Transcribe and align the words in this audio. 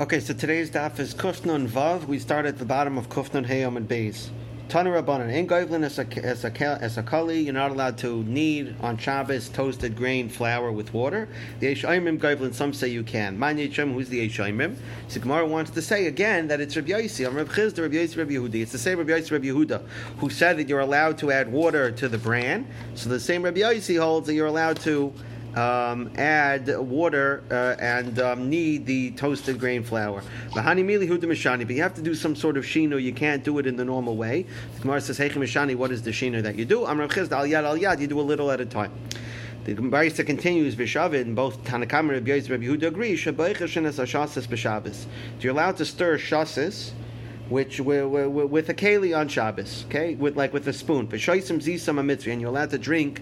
Okay, 0.00 0.20
so 0.20 0.32
today's 0.32 0.70
daf 0.70 1.00
is 1.00 1.12
Kufnun 1.12 1.66
Vav. 1.66 2.04
We 2.04 2.20
start 2.20 2.46
at 2.46 2.56
the 2.56 2.64
bottom 2.64 2.96
of 2.96 3.08
Kufnun 3.08 3.44
Hayom 3.44 3.76
and 3.76 3.88
Beis. 3.88 4.28
Tana 4.68 4.90
Rabbanan, 4.90 5.34
in 5.34 5.48
Goivlin 5.48 5.82
as 5.82 6.94
a, 6.96 7.02
kali, 7.02 7.40
you're 7.40 7.52
not 7.52 7.72
allowed 7.72 7.98
to 7.98 8.22
knead 8.22 8.76
on 8.80 8.96
Shabbos 8.96 9.48
toasted 9.48 9.96
grain 9.96 10.28
flour 10.28 10.70
with 10.70 10.94
water. 10.94 11.28
The 11.58 11.74
Eshaimim 11.74 12.20
Goivlin, 12.20 12.54
some 12.54 12.72
say 12.72 12.86
you 12.86 13.02
can. 13.02 13.40
Man 13.40 13.58
Yechim, 13.58 13.92
who's 13.92 14.08
the 14.08 14.28
Eshaimim? 14.28 14.76
So 15.08 15.18
Gemara 15.18 15.44
wants 15.46 15.72
to 15.72 15.82
say 15.82 16.06
again 16.06 16.46
that 16.46 16.60
it's 16.60 16.76
Rabbi 16.76 16.90
Yossi, 16.90 17.26
I'm 17.26 17.34
Rabbi 17.34 17.52
Chisda, 17.52 17.82
Rabbi 17.82 17.96
Yossi, 17.96 18.18
Rabbi 18.18 18.34
Yehudi. 18.34 18.62
It's 18.62 18.70
the 18.70 18.78
same 18.78 18.98
Rabbi 18.98 19.10
Yossi, 19.10 19.32
Rabbi 19.32 19.46
Yehuda, 19.46 19.84
who 20.18 20.30
said 20.30 20.58
that 20.58 20.68
you're 20.68 20.78
allowed 20.78 21.18
to 21.18 21.32
add 21.32 21.50
water 21.50 21.90
to 21.90 22.08
the 22.08 22.18
bran. 22.18 22.68
So 22.94 23.08
the 23.08 23.18
same 23.18 23.42
Rabbi 23.42 23.62
Yossi 23.62 23.98
holds 23.98 24.28
that 24.28 24.34
you're 24.34 24.46
allowed 24.46 24.78
to 24.82 25.12
um, 25.56 26.10
add 26.16 26.68
water 26.78 27.42
uh, 27.50 27.76
and 27.80 28.18
um, 28.20 28.48
knead 28.48 28.86
the 28.86 29.10
toasted 29.12 29.58
grain 29.58 29.82
flour. 29.82 30.22
But 30.54 30.64
you 30.76 31.82
have 31.82 31.94
to 31.94 32.02
do 32.02 32.14
some 32.14 32.36
sort 32.36 32.56
of 32.56 32.64
shino. 32.64 33.02
You 33.02 33.12
can't 33.12 33.42
do 33.42 33.58
it 33.58 33.66
in 33.66 33.76
the 33.76 33.84
normal 33.84 34.16
way. 34.16 34.46
The 34.74 34.80
Gemara 34.80 35.00
says, 35.00 35.18
Mishani, 35.18 35.74
what 35.74 35.90
is 35.90 36.02
the 36.02 36.10
shino 36.10 36.42
that 36.42 36.56
you 36.56 36.64
do? 36.64 36.86
Amram 36.86 37.10
Chiz, 37.10 37.32
al 37.32 37.44
yad 37.44 37.64
al 37.64 37.76
yad, 37.76 38.00
you 38.00 38.06
do 38.06 38.20
a 38.20 38.22
little 38.22 38.50
at 38.50 38.60
a 38.60 38.66
time. 38.66 38.92
The 39.64 39.74
Gemara 39.74 40.10
continues, 40.10 40.74
Vishavit, 40.76 41.20
and 41.20 41.36
both 41.36 41.62
Tanakam 41.64 42.10
and 42.10 42.26
Rabbi 42.26 42.64
Yehuda 42.64 42.84
agree, 42.84 43.16
Shabbos. 43.16 45.06
You're 45.40 45.52
allowed 45.52 45.76
to 45.76 45.84
stir 45.84 46.16
shasis, 46.16 46.92
which 47.50 47.78
with 47.80 48.68
a 48.68 48.74
keli 48.74 49.18
on 49.18 49.28
Shabbos, 49.28 49.84
okay, 49.86 50.14
with 50.14 50.36
like 50.36 50.54
with 50.54 50.68
a 50.68 50.72
spoon. 50.72 51.04
But 51.06 51.18
shoysim 51.20 51.60
zisam 51.60 51.98
a 51.98 52.30
and 52.30 52.40
you're 52.40 52.50
allowed 52.50 52.70
to 52.70 52.78
drink 52.78 53.20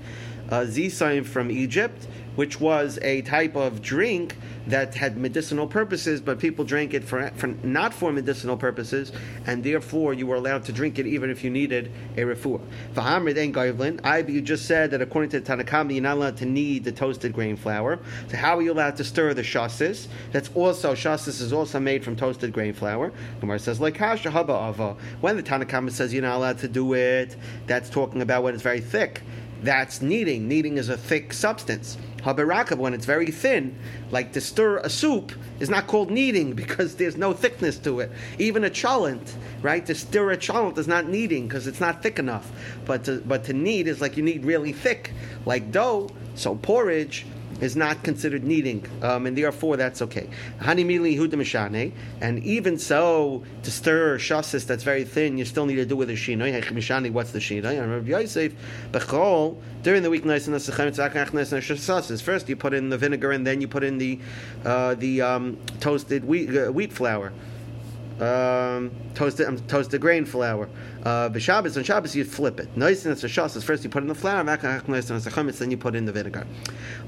uh, 0.50 0.60
zisayim 0.60 1.26
from 1.26 1.50
Egypt, 1.50 2.06
which 2.36 2.60
was 2.60 2.98
a 3.02 3.22
type 3.22 3.56
of 3.56 3.82
drink 3.82 4.36
that 4.66 4.94
had 4.94 5.16
medicinal 5.16 5.66
purposes, 5.66 6.20
but 6.20 6.38
people 6.38 6.64
drank 6.64 6.92
it 6.92 7.04
for, 7.04 7.30
for 7.36 7.48
not 7.62 7.94
for 7.94 8.12
medicinal 8.12 8.56
purposes, 8.56 9.12
and 9.46 9.62
therefore 9.62 10.12
you 10.12 10.26
were 10.26 10.36
allowed 10.36 10.64
to 10.64 10.72
drink 10.72 10.98
it 10.98 11.06
even 11.06 11.30
if 11.30 11.44
you 11.44 11.50
needed 11.50 11.90
a 12.16 12.20
refuah. 12.20 12.60
V'hamrid 12.94 13.36
and 13.36 13.54
goivlin. 13.54 14.00
I 14.04 14.18
you 14.18 14.40
just 14.40 14.66
said 14.66 14.90
that 14.90 15.00
according 15.00 15.30
to 15.30 15.40
the 15.40 15.46
Tanakami, 15.46 15.94
you're 15.94 16.02
not 16.02 16.16
allowed 16.16 16.36
to 16.38 16.46
knead 16.46 16.84
the 16.84 16.92
toasted 16.92 17.32
grain 17.32 17.56
flour. 17.56 17.98
So 18.28 18.36
how 18.36 18.58
are 18.58 18.62
you 18.62 18.72
allowed 18.72 18.96
to 18.96 19.04
stir 19.04 19.34
the 19.34 19.42
shasis? 19.42 20.08
That's 20.32 20.50
also 20.54 20.94
shasis 20.94 21.40
is 21.40 21.52
also 21.52 21.78
made 21.78 22.04
from 22.04 22.16
toasted 22.16 22.52
grain 22.52 22.72
flour. 22.72 23.12
Gemara 23.40 23.58
says 23.58 23.80
like 23.80 23.94
kasha 23.94 24.30
haba 24.30 24.70
ava. 24.70 24.96
When 25.20 25.36
the 25.36 25.42
Tanakama 25.42 25.90
says 25.90 26.12
you're 26.12 26.22
not 26.22 26.36
allowed 26.36 26.58
to 26.58 26.68
do 26.68 26.92
it, 26.94 27.36
that's 27.66 27.88
talking 27.88 28.20
about 28.20 28.42
when 28.42 28.54
it's 28.54 28.62
very 28.62 28.80
thick 28.80 29.22
that's 29.62 30.02
kneading. 30.02 30.48
Kneading 30.48 30.78
is 30.78 30.88
a 30.88 30.96
thick 30.96 31.32
substance. 31.32 31.96
Habarakab, 32.26 32.78
when 32.78 32.92
it's 32.92 33.06
very 33.06 33.30
thin, 33.30 33.78
like 34.10 34.32
to 34.32 34.40
stir 34.40 34.78
a 34.78 34.90
soup, 34.90 35.30
is 35.60 35.70
not 35.70 35.86
called 35.86 36.10
kneading 36.10 36.54
because 36.62 36.96
there's 36.96 37.16
no 37.16 37.32
thickness 37.32 37.78
to 37.78 38.00
it. 38.00 38.10
Even 38.40 38.64
a 38.64 38.70
cholent, 38.70 39.32
right? 39.62 39.86
To 39.86 39.94
stir 39.94 40.32
a 40.32 40.36
cholent 40.36 40.76
is 40.76 40.88
not 40.88 41.08
kneading 41.08 41.46
because 41.46 41.68
it's 41.68 41.80
not 41.80 42.02
thick 42.02 42.18
enough. 42.18 42.50
But 42.84 43.04
to, 43.04 43.20
but 43.20 43.44
to 43.44 43.52
knead 43.52 43.86
is 43.86 44.00
like 44.00 44.16
you 44.16 44.24
need 44.24 44.44
really 44.44 44.72
thick, 44.72 45.12
like 45.44 45.70
dough. 45.70 46.10
So 46.34 46.56
porridge 46.56 47.24
is 47.60 47.76
not 47.76 48.02
considered 48.02 48.44
kneading, 48.44 48.86
um, 49.02 49.26
and 49.26 49.36
therefore 49.36 49.76
that's 49.76 50.02
okay. 50.02 50.28
And 50.60 50.78
even 52.44 52.78
so, 52.78 53.44
to 53.62 53.70
stir 53.70 54.18
shasis 54.18 54.66
that's 54.66 54.82
very 54.84 55.04
thin, 55.04 55.38
you 55.38 55.44
still 55.44 55.66
need 55.66 55.76
to 55.76 55.86
do 55.86 55.96
with 55.96 56.10
a 56.10 56.14
shinoi. 56.14 57.12
What's 57.12 57.32
the 57.32 57.38
shinoi? 57.38 57.66
I 57.66 57.78
remember 57.78 58.10
Yosef, 58.10 58.52
Bechol, 58.92 59.56
during 59.82 60.02
the 60.02 60.08
weeknights 60.08 60.46
in 60.46 60.52
the 60.52 62.20
first 62.22 62.48
you 62.48 62.56
put 62.56 62.74
in 62.74 62.88
the 62.88 62.98
vinegar 62.98 63.32
and 63.32 63.46
then 63.46 63.60
you 63.60 63.68
put 63.68 63.84
in 63.84 63.98
the 63.98 64.18
uh, 64.64 64.94
the 64.94 65.22
um, 65.22 65.58
toasted 65.80 66.24
wheat, 66.24 66.56
uh, 66.56 66.72
wheat 66.72 66.92
flour 66.92 67.32
um, 68.20 68.90
toasted 69.14 69.46
um, 69.46 69.58
toasted 69.66 70.00
grain 70.00 70.24
flour. 70.24 70.68
Uh, 71.06 71.38
Shabbos 71.38 71.76
on 71.76 71.84
Shabbos 71.84 72.16
you 72.16 72.24
flip 72.24 72.58
it. 72.58 72.68
And 72.74 72.82
it's 72.82 73.06
a 73.06 73.12
shas. 73.14 73.62
First 73.62 73.84
you 73.84 73.90
put 73.90 74.02
in 74.02 74.08
the 74.08 74.14
flour, 74.16 74.42
then 74.42 75.70
you 75.70 75.76
put 75.76 75.94
in 75.94 76.04
the 76.04 76.10
vinegar. 76.10 76.44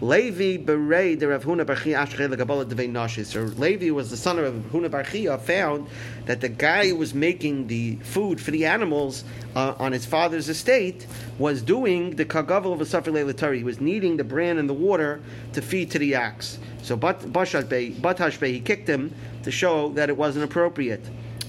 Levi 0.00 0.56
berei 0.64 1.19
the 1.19 1.26
Rav 1.26 1.42
Huna 1.42 1.64
Barchi 1.64 1.98
Ashrei 1.98 2.32
legabala 2.32 2.64
devei 2.64 2.88
nashis. 2.88 3.26
So 3.26 3.41
Levi 3.60 3.91
was 3.91 4.10
the 4.10 4.16
son 4.16 4.38
of 4.38 4.54
Huna 4.54 4.88
Barchia. 4.88 5.41
Found 5.41 5.88
that 6.26 6.41
the 6.41 6.48
guy 6.48 6.87
who 6.87 6.94
was 6.94 7.12
making 7.12 7.66
the 7.66 7.97
food 7.97 8.41
for 8.41 8.53
the 8.53 8.66
animals 8.66 9.25
uh, 9.56 9.75
on 9.81 9.91
his 9.91 10.06
father's 10.06 10.48
estate 10.48 11.04
was 11.41 11.60
doing 11.60 12.14
the 12.14 12.25
kagavel 12.25 12.72
of 12.72 12.81
a 12.81 12.87
suffer 12.87 13.10
He 13.53 13.64
was 13.64 13.81
kneading 13.81 14.16
the 14.16 14.22
bran 14.22 14.58
and 14.58 14.69
the 14.69 14.75
water 14.75 15.20
to 15.54 15.60
feed 15.60 15.91
to 15.91 15.98
the 15.98 16.14
ox. 16.14 16.60
So 16.82 16.97
Batashbe, 16.97 18.47
he 18.47 18.60
kicked 18.60 18.88
him 18.88 19.12
to 19.42 19.50
show 19.50 19.88
that 19.94 20.08
it 20.08 20.16
wasn't 20.16 20.44
appropriate. 20.44 21.04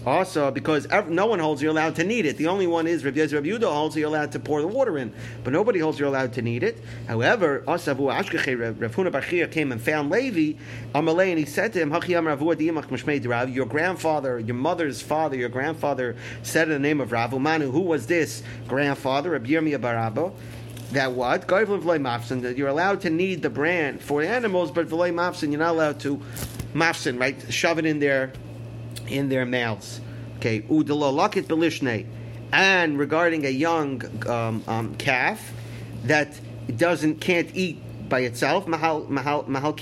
Also, 0.05 0.49
because 0.49 0.87
no 1.07 1.25
one 1.25 1.39
holds 1.39 1.61
you're 1.61 1.71
allowed 1.71 1.95
to 1.95 2.03
need 2.05 2.25
it. 2.25 2.37
The 2.37 2.47
only 2.47 2.67
one 2.67 2.87
is 2.87 3.03
Rav 3.03 3.13
Yezer 3.13 3.33
Rav 3.33 3.61
holds 3.71 3.97
you're 3.97 4.07
allowed 4.07 4.31
to 4.31 4.39
pour 4.39 4.61
the 4.61 4.67
water 4.67 4.97
in, 4.97 5.13
but 5.43 5.51
nobody 5.51 5.79
holds 5.79 5.99
you're 5.99 6.07
allowed 6.07 6.33
to 6.33 6.41
need 6.41 6.63
it. 6.63 6.81
However, 7.07 7.63
Asavu 7.67 8.11
Ashkeche 8.11 8.79
Rav 8.79 8.95
Huna 8.95 9.11
Bachir 9.11 9.51
came 9.51 9.73
and 9.73 9.81
found 9.81 10.09
Levi 10.09 10.57
Amalei, 10.95 11.29
and 11.29 11.39
he 11.39 11.45
said 11.45 11.73
to 11.73 11.79
him, 11.79 11.91
Your 13.53 13.65
grandfather, 13.65 14.39
your 14.39 14.55
mother's 14.55 15.01
father, 15.01 15.35
your 15.35 15.49
grandfather 15.49 16.15
said 16.43 16.69
in 16.69 16.73
the 16.73 16.79
name 16.79 17.01
of 17.01 17.11
Rav 17.11 17.31
Umanu. 17.31 17.71
Who 17.71 17.81
was 17.81 18.07
this 18.07 18.41
grandfather? 18.67 19.31
Rav 19.31 19.43
Yirmiyah 19.43 19.81
Barabo 19.81 20.33
that 20.91 21.11
what? 21.11 21.47
That 21.47 22.53
you're 22.57 22.67
allowed 22.67 23.01
to 23.01 23.09
knead 23.11 23.41
the 23.43 23.49
bran 23.49 23.99
for 23.99 24.23
animals, 24.23 24.71
but 24.71 24.87
v'loy 24.87 25.13
mafsin, 25.13 25.51
you're 25.51 25.59
not 25.59 25.75
allowed 25.75 25.99
to 25.99 26.19
mafsin, 26.73 27.19
right? 27.19 27.35
Shove 27.53 27.77
it 27.77 27.85
in 27.85 27.99
their 27.99 28.33
in 29.09 29.29
their 29.29 29.45
mouths. 29.45 30.01
Okay, 30.37 30.61
udalolakit 30.61 31.43
belishne. 31.43 32.05
And 32.51 32.97
regarding 32.97 33.45
a 33.45 33.49
young 33.49 34.03
um, 34.27 34.63
um, 34.67 34.95
calf 34.95 35.51
that 36.05 36.39
doesn't 36.75 37.21
can't 37.21 37.49
eat 37.55 37.81
by 38.09 38.21
itself, 38.21 38.67
mahal 38.67 39.05
mahal 39.07 39.45
mahal 39.47 39.77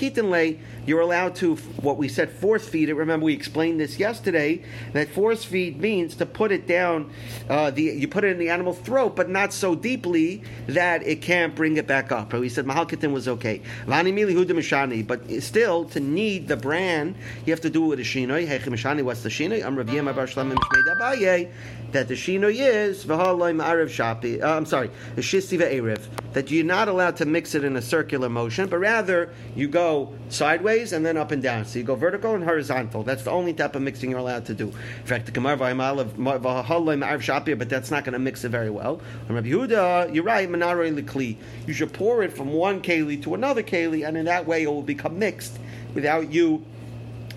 you're 0.86 1.00
allowed 1.00 1.34
to 1.36 1.56
what 1.80 1.96
we 1.96 2.08
said 2.08 2.30
force 2.30 2.68
feed 2.68 2.88
it. 2.88 2.94
Remember 2.94 3.24
we 3.24 3.34
explained 3.34 3.80
this 3.80 3.98
yesterday 3.98 4.62
that 4.92 5.08
force 5.08 5.44
feed 5.44 5.80
means 5.80 6.14
to 6.16 6.26
put 6.26 6.52
it 6.52 6.66
down. 6.66 7.10
Uh, 7.48 7.70
the 7.70 7.82
you 7.82 8.08
put 8.08 8.24
it 8.24 8.28
in 8.28 8.38
the 8.38 8.50
animal's 8.50 8.78
throat, 8.78 9.16
but 9.16 9.28
not 9.28 9.52
so 9.52 9.74
deeply 9.74 10.42
that 10.66 11.02
it 11.06 11.22
can't 11.22 11.54
bring 11.54 11.76
it 11.76 11.86
back 11.86 12.12
up. 12.12 12.30
But 12.30 12.40
We 12.40 12.48
said 12.48 12.66
mahal 12.66 12.86
was 13.10 13.28
okay. 13.28 13.62
But 13.86 15.42
still, 15.42 15.84
to 15.86 16.00
knead 16.00 16.48
the 16.48 16.56
bran, 16.56 17.14
you 17.46 17.52
have 17.52 17.60
to 17.62 17.70
do 17.70 17.84
it 17.84 17.88
with 17.88 18.00
a 18.00 18.02
shinoi. 18.02 18.46
Hechim 18.46 19.02
what's 19.02 19.22
the 19.22 19.28
shinoi? 19.28 19.64
I'm 19.64 19.76
Rav 19.76 19.86
Yema 19.86 20.14
Bar 20.14 20.26
Shlamim 20.26 20.56
Abaye 20.56 21.50
that 21.92 22.08
the 22.08 22.14
shinoi 22.14 22.54
is 22.54 23.04
v'haloi 23.04 23.54
ma'arev 23.56 23.88
shapi. 23.88 24.42
Uh, 24.42 24.56
I'm 24.56 24.66
sorry, 24.66 24.90
the 25.14 25.22
shisti 25.22 25.58
ve'erev. 25.58 26.00
That 26.32 26.50
you're 26.50 26.64
not 26.64 26.88
allowed 26.88 27.16
to 27.16 27.24
mix 27.24 27.54
it 27.54 27.64
in 27.64 27.76
a 27.76 27.82
circular 27.82 28.17
motion, 28.28 28.68
but 28.68 28.78
rather 28.78 29.32
you 29.54 29.68
go 29.68 30.12
sideways 30.28 30.92
and 30.92 31.06
then 31.06 31.16
up 31.16 31.30
and 31.30 31.42
down. 31.42 31.64
So 31.64 31.78
you 31.78 31.84
go 31.84 31.94
vertical 31.94 32.34
and 32.34 32.42
horizontal. 32.42 33.02
That's 33.02 33.22
the 33.22 33.30
only 33.30 33.52
type 33.52 33.76
of 33.76 33.82
mixing 33.82 34.10
you're 34.10 34.18
allowed 34.18 34.46
to 34.46 34.54
do. 34.54 34.68
In 34.68 35.06
fact, 35.06 35.26
the 35.26 35.32
Gemara 35.32 35.56
but 35.56 37.68
that's 37.68 37.90
not 37.90 38.04
going 38.04 38.12
to 38.14 38.18
mix 38.18 38.44
it 38.44 38.48
very 38.48 38.70
well. 38.70 39.00
And 39.28 39.34
Rabbi 39.34 39.48
Yehuda, 39.48 40.14
you're 40.14 40.24
right, 40.24 40.48
manaroi 40.48 41.00
likli. 41.00 41.36
You 41.66 41.74
should 41.74 41.92
pour 41.92 42.22
it 42.22 42.32
from 42.32 42.52
one 42.52 42.80
keli 42.80 43.22
to 43.22 43.34
another 43.34 43.62
keli, 43.62 44.06
and 44.06 44.16
in 44.16 44.24
that 44.24 44.46
way 44.46 44.62
it 44.62 44.68
will 44.68 44.82
become 44.82 45.18
mixed 45.18 45.58
without 45.94 46.32
you 46.32 46.64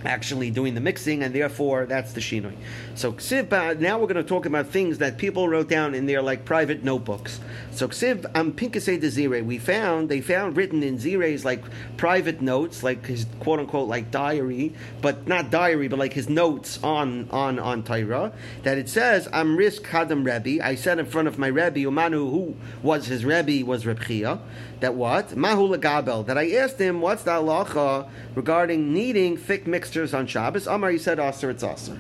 actually 0.06 0.52
doing 0.52 0.74
the 0.76 0.82
mixing, 0.82 1.24
and 1.24 1.34
therefore 1.34 1.86
that's 1.86 2.14
the 2.14 2.22
shinoi. 2.22 2.54
So 2.96 3.14
ksiv, 3.14 3.52
uh, 3.52 3.80
now 3.80 4.00
we're 4.00 4.08
going 4.08 4.16
to 4.16 4.24
talk 4.24 4.46
about 4.46 4.68
things 4.68 4.98
that 5.00 5.18
people 5.18 5.48
wrote 5.48 5.70
down 5.70 5.96
in 5.96 6.06
their 6.06 6.22
like 6.22 6.46
private 6.46 6.84
notebooks. 6.84 7.40
So 7.72 7.88
ksiv 7.88 8.30
am 8.36 8.54
pinkasei 8.54 9.00
de 9.00 9.42
we 9.42 9.58
found 9.58 10.10
they 10.10 10.22
found 10.22 10.58
written 10.58 10.84
in 10.84 11.00
zire's 11.00 11.46
like 11.46 11.64
private 11.98 12.42
notes, 12.42 12.84
like 12.84 13.06
his 13.06 13.26
quote 13.40 13.60
unquote 13.60 13.88
like 13.88 14.12
diary, 14.12 14.74
but 15.02 15.28
not 15.28 15.50
diary, 15.50 15.88
but 15.88 16.00
like 16.00 16.14
his 16.14 16.30
notes 16.30 16.80
on 16.84 17.30
on 17.32 17.60
on 17.60 17.84
Torah, 17.84 18.34
that 18.64 18.78
it 18.78 18.90
says 18.90 19.28
I'm 19.32 19.56
risk 19.56 19.84
kadam 19.84 20.26
Rebbe. 20.26 20.66
I 20.66 20.76
said 20.76 21.00
in 21.00 21.06
front 21.06 21.28
of 21.28 21.38
my 21.38 21.48
Rebbe 21.48 21.80
Umanu, 21.80 22.30
who 22.32 22.56
was 22.84 23.08
his 23.08 23.26
Rebbe, 23.26 23.66
was 23.66 23.86
Reb 23.86 24.04
Chia, 24.04 24.40
that 24.82 24.96
what 24.96 25.36
mahu 25.36 25.78
gabel. 25.78 26.24
That 26.24 26.38
I 26.38 26.52
asked 26.52 26.80
him 26.80 27.02
what's 27.02 27.24
the 27.24 27.32
halacha 27.32 28.10
regarding 28.36 28.94
kneading 28.94 29.38
thick 29.38 29.66
mixtures 29.92 30.14
on 30.14 30.26
Shabbos. 30.26 30.68
Amar, 30.68 30.90
you 30.90 31.00
said 31.00 31.20
aser, 31.20 31.50
it's 31.50 31.66
aser. 31.66 32.00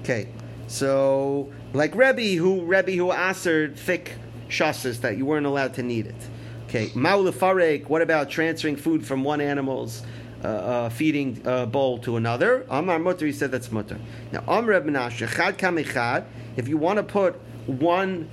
Okay, 0.00 0.26
so 0.66 1.52
like 1.72 1.94
Rebbe 1.94 2.34
who 2.42 2.62
Rebbe 2.62 2.90
who 2.92 3.12
answered 3.12 3.78
thick 3.78 4.14
shasas 4.48 5.00
that 5.02 5.16
you 5.16 5.24
weren't 5.24 5.46
allowed 5.46 5.74
to 5.74 5.84
need 5.84 6.06
it. 6.08 6.16
Okay, 6.66 6.88
ma'ulefarek. 6.88 7.88
What 7.88 8.02
about 8.02 8.30
transferring 8.30 8.74
food 8.74 9.06
from 9.06 9.22
one 9.22 9.40
animal's 9.40 10.02
uh, 10.42 10.48
uh, 10.48 10.88
feeding 10.88 11.40
uh, 11.46 11.66
bowl 11.66 11.98
to 11.98 12.16
another? 12.16 12.66
Amar 12.68 12.98
mutter. 12.98 13.26
He 13.26 13.32
said 13.32 13.52
that's 13.52 13.70
mutter. 13.70 13.98
Now 14.32 14.42
Amr 14.48 14.80
Menashe 14.80 15.92
chad. 15.92 16.24
If 16.56 16.66
you 16.66 16.78
want 16.78 16.96
to 16.96 17.04
put 17.04 17.36
one 17.66 18.28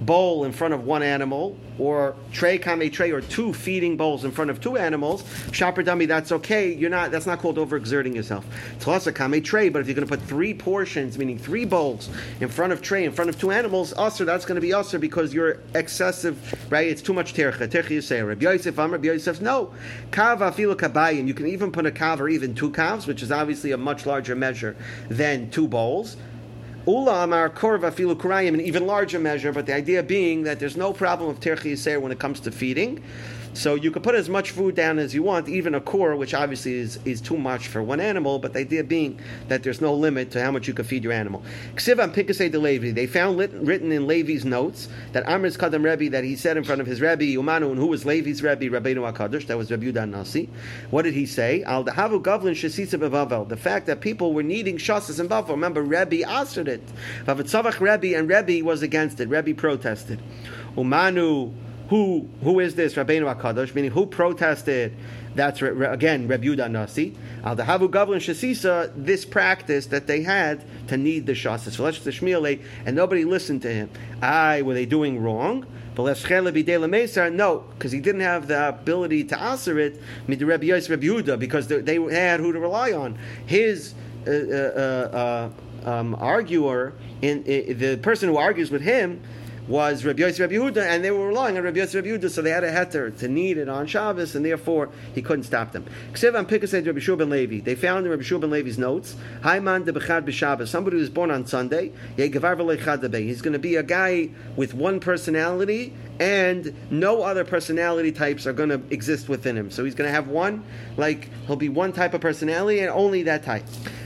bowl 0.00 0.44
in 0.44 0.52
front 0.52 0.74
of 0.74 0.84
one 0.84 1.02
animal, 1.02 1.56
or 1.78 2.14
tray 2.32 2.58
kame 2.58 2.90
tray, 2.90 3.10
or 3.10 3.20
two 3.20 3.52
feeding 3.52 3.96
bowls 3.96 4.24
in 4.24 4.30
front 4.30 4.50
of 4.50 4.60
two 4.60 4.76
animals, 4.76 5.24
shopper 5.52 5.82
dummy, 5.82 6.06
that's 6.06 6.32
okay. 6.32 6.72
You're 6.72 6.90
not. 6.90 7.10
That's 7.10 7.26
not 7.26 7.38
called 7.38 7.56
overexerting 7.56 8.14
yourself. 8.14 8.44
Tlasa 8.78 9.14
kame 9.14 9.42
tray, 9.42 9.68
but 9.68 9.80
if 9.80 9.86
you're 9.86 9.94
going 9.94 10.06
to 10.06 10.16
put 10.16 10.26
three 10.26 10.54
portions, 10.54 11.18
meaning 11.18 11.38
three 11.38 11.64
bowls, 11.64 12.08
in 12.40 12.48
front 12.48 12.72
of 12.72 12.82
tray, 12.82 13.04
in 13.04 13.12
front 13.12 13.30
of 13.30 13.38
two 13.38 13.50
animals, 13.50 13.92
usher, 13.96 14.24
that's 14.24 14.44
going 14.44 14.56
to 14.56 14.60
be 14.60 14.72
usher 14.72 14.98
because 14.98 15.32
you're 15.32 15.58
excessive, 15.74 16.36
right? 16.70 16.88
It's 16.88 17.02
too 17.02 17.12
much 17.12 17.34
tercha. 17.34 17.68
Tercha 17.68 17.90
you 17.90 18.00
say. 18.00 18.22
Rabbi 18.22 18.42
Yosef, 18.42 18.78
Amr, 18.78 18.92
Rabbi 18.92 19.06
Yosef, 19.06 19.40
no. 19.40 19.72
Filo 20.12 20.74
kabayim. 20.74 21.26
You 21.26 21.34
can 21.34 21.46
even 21.46 21.72
put 21.72 21.86
a 21.86 21.90
kav 21.90 22.20
or 22.20 22.28
even 22.28 22.54
two 22.54 22.70
calves, 22.70 23.06
which 23.06 23.22
is 23.22 23.32
obviously 23.32 23.72
a 23.72 23.76
much 23.76 24.06
larger 24.06 24.34
measure 24.34 24.76
than 25.08 25.50
two 25.50 25.68
bowls. 25.68 26.16
Ula 26.84 27.22
amar 27.22 27.48
korva 27.50 27.92
filu 27.92 28.16
kurayim, 28.16 28.54
an 28.54 28.60
even 28.60 28.88
larger 28.88 29.20
measure, 29.20 29.52
but 29.52 29.66
the 29.66 29.74
idea 29.74 30.02
being 30.02 30.42
that 30.42 30.58
there's 30.58 30.76
no 30.76 30.92
problem 30.92 31.30
of 31.30 31.38
terchi 31.38 32.00
when 32.00 32.10
it 32.10 32.18
comes 32.18 32.40
to 32.40 32.50
feeding. 32.50 33.02
So 33.54 33.74
you 33.74 33.90
could 33.90 34.02
put 34.02 34.14
as 34.14 34.30
much 34.30 34.52
food 34.52 34.74
down 34.74 34.98
as 34.98 35.14
you 35.14 35.22
want, 35.22 35.46
even 35.46 35.74
a 35.74 35.80
core, 35.80 36.16
which 36.16 36.32
obviously 36.32 36.72
is, 36.72 36.98
is 37.04 37.20
too 37.20 37.36
much 37.36 37.68
for 37.68 37.82
one 37.82 38.00
animal, 38.00 38.38
but 38.38 38.54
the 38.54 38.60
idea 38.60 38.82
being 38.82 39.20
that 39.48 39.62
there's 39.62 39.82
no 39.82 39.92
limit 39.92 40.30
to 40.30 40.42
how 40.42 40.50
much 40.50 40.66
you 40.66 40.72
could 40.72 40.86
feed 40.86 41.04
your 41.04 41.12
animal. 41.12 41.42
Ksivam 41.74 42.14
Pinkasei 42.14 42.50
de 42.50 42.58
Levi, 42.58 42.92
they 42.92 43.06
found 43.06 43.36
lit, 43.36 43.52
written 43.52 43.92
in 43.92 44.06
Levi's 44.06 44.46
notes 44.46 44.88
that 45.12 45.28
Amr's 45.28 45.58
Kadam 45.58 45.84
Rebbe, 45.84 46.10
that 46.12 46.24
he 46.24 46.34
said 46.34 46.56
in 46.56 46.64
front 46.64 46.80
of 46.80 46.86
his 46.86 47.02
Rebbe, 47.02 47.24
Umanu, 47.24 47.70
and 47.70 47.78
who 47.78 47.88
was 47.88 48.06
Levi's 48.06 48.42
Rebbe, 48.42 48.64
Rabbeinu 48.70 49.12
HaKadosh, 49.12 49.46
that 49.48 49.58
was 49.58 49.70
Rebbe 49.70 49.92
Yudan 49.92 50.08
Nasi. 50.08 50.48
What 50.88 51.02
did 51.02 51.12
he 51.12 51.26
say? 51.26 51.62
Al 51.64 51.84
Dahavu 51.84 52.22
Gavlin 52.22 52.54
Shasisa 52.54 52.98
Bevavel, 52.98 53.50
the 53.50 53.58
fact 53.58 53.84
that 53.86 54.00
people 54.00 54.32
were 54.32 54.42
needing 54.42 54.78
Shasas 54.78 55.20
and 55.20 55.28
Bavel. 55.28 55.50
Remember, 55.50 55.82
Rebbe 55.82 56.26
answered 56.26 56.68
it. 56.72 56.82
Vavitzavach 57.24 57.78
Rebbe, 57.80 58.18
and 58.18 58.28
Rebbe 58.28 58.64
was 58.64 58.82
against 58.82 59.20
it. 59.20 59.28
Rebbe 59.28 59.54
protested. 59.54 60.20
Umanu, 60.76 61.52
who 61.88 62.28
who 62.42 62.58
is 62.58 62.74
this 62.74 62.94
Rabbeinu 62.94 63.34
Hakadosh? 63.34 63.74
Meaning 63.74 63.90
who 63.90 64.06
protested? 64.06 64.96
That's 65.34 65.62
again 65.62 66.28
Reb 66.28 66.42
Yudah 66.42 66.70
Nasi. 66.70 67.14
Al 67.44 67.56
Dahavu 67.56 67.90
Gavlin 67.90 68.18
Shasisa. 68.18 68.92
This 68.96 69.24
practice 69.24 69.86
that 69.86 70.06
they 70.06 70.22
had 70.22 70.64
to 70.88 70.96
need 70.96 71.26
the 71.26 71.32
shasas. 71.32 72.60
And 72.86 72.96
nobody 72.96 73.24
listened 73.24 73.62
to 73.62 73.72
him. 73.72 73.90
I 74.20 74.62
were 74.62 74.74
they 74.74 74.86
doing 74.86 75.22
wrong? 75.22 75.66
No, 75.94 76.04
because 77.74 77.92
he 77.92 78.00
didn't 78.00 78.22
have 78.22 78.48
the 78.48 78.68
ability 78.68 79.24
to 79.24 79.38
answer 79.38 79.78
it. 79.78 80.00
Because 80.26 81.66
they 81.68 81.94
had 81.94 82.40
who 82.40 82.52
to 82.52 82.58
rely 82.58 82.92
on. 82.92 83.18
His 83.46 83.92
uh, 84.26 84.30
uh, 84.30 84.32
uh, 84.32 85.50
um, 85.84 86.14
arguer, 86.16 86.92
in, 87.20 87.42
the 87.44 87.98
person 88.02 88.28
who 88.28 88.36
argues 88.36 88.70
with 88.70 88.82
him 88.82 89.22
was 89.68 90.04
Rabbi 90.04 90.20
Yosef 90.20 90.40
Rabbi 90.40 90.54
Yehuda, 90.54 90.82
and 90.82 91.04
they 91.04 91.10
were 91.10 91.28
relying 91.28 91.56
on 91.56 91.62
Rabbi 91.62 91.78
Yosef 91.78 91.94
Rabbi 91.94 92.08
Yehuda, 92.08 92.30
so 92.30 92.42
they 92.42 92.50
had 92.50 92.64
a 92.64 92.72
heter 92.72 93.16
to 93.18 93.28
need 93.28 93.58
it 93.58 93.68
on 93.68 93.86
Shabbos, 93.86 94.34
and 94.34 94.44
therefore 94.44 94.90
he 95.14 95.22
couldn't 95.22 95.44
stop 95.44 95.72
them. 95.72 95.86
Pikased 96.12 96.86
Rabbi 96.86 97.24
Levi. 97.24 97.60
They 97.60 97.74
found 97.76 98.04
in 98.04 98.10
Rabbi 98.10 98.22
Shua 98.22 98.40
ben 98.40 98.50
Levi's 98.50 98.76
notes, 98.76 99.16
Haiman 99.42 99.84
de 99.84 99.92
Bechad 99.92 100.24
b'Shabbos, 100.24 100.68
somebody 100.68 100.96
who 100.96 101.00
was 101.00 101.10
born 101.10 101.30
on 101.30 101.46
Sunday, 101.46 101.92
He's 102.16 102.30
going 103.42 103.52
to 103.52 103.58
be 103.58 103.76
a 103.76 103.82
guy 103.82 104.30
with 104.56 104.74
one 104.74 104.98
personality, 104.98 105.94
and 106.18 106.74
no 106.90 107.22
other 107.22 107.44
personality 107.44 108.10
types 108.10 108.46
are 108.46 108.52
going 108.52 108.68
to 108.68 108.82
exist 108.90 109.28
within 109.28 109.56
him. 109.56 109.70
So 109.70 109.84
he's 109.84 109.94
going 109.94 110.08
to 110.08 110.14
have 110.14 110.28
one, 110.28 110.64
like 110.96 111.28
he'll 111.46 111.56
be 111.56 111.68
one 111.68 111.92
type 111.92 112.14
of 112.14 112.20
personality, 112.20 112.80
and 112.80 112.90
only 112.90 113.22
that 113.24 113.44
type. 113.44 113.64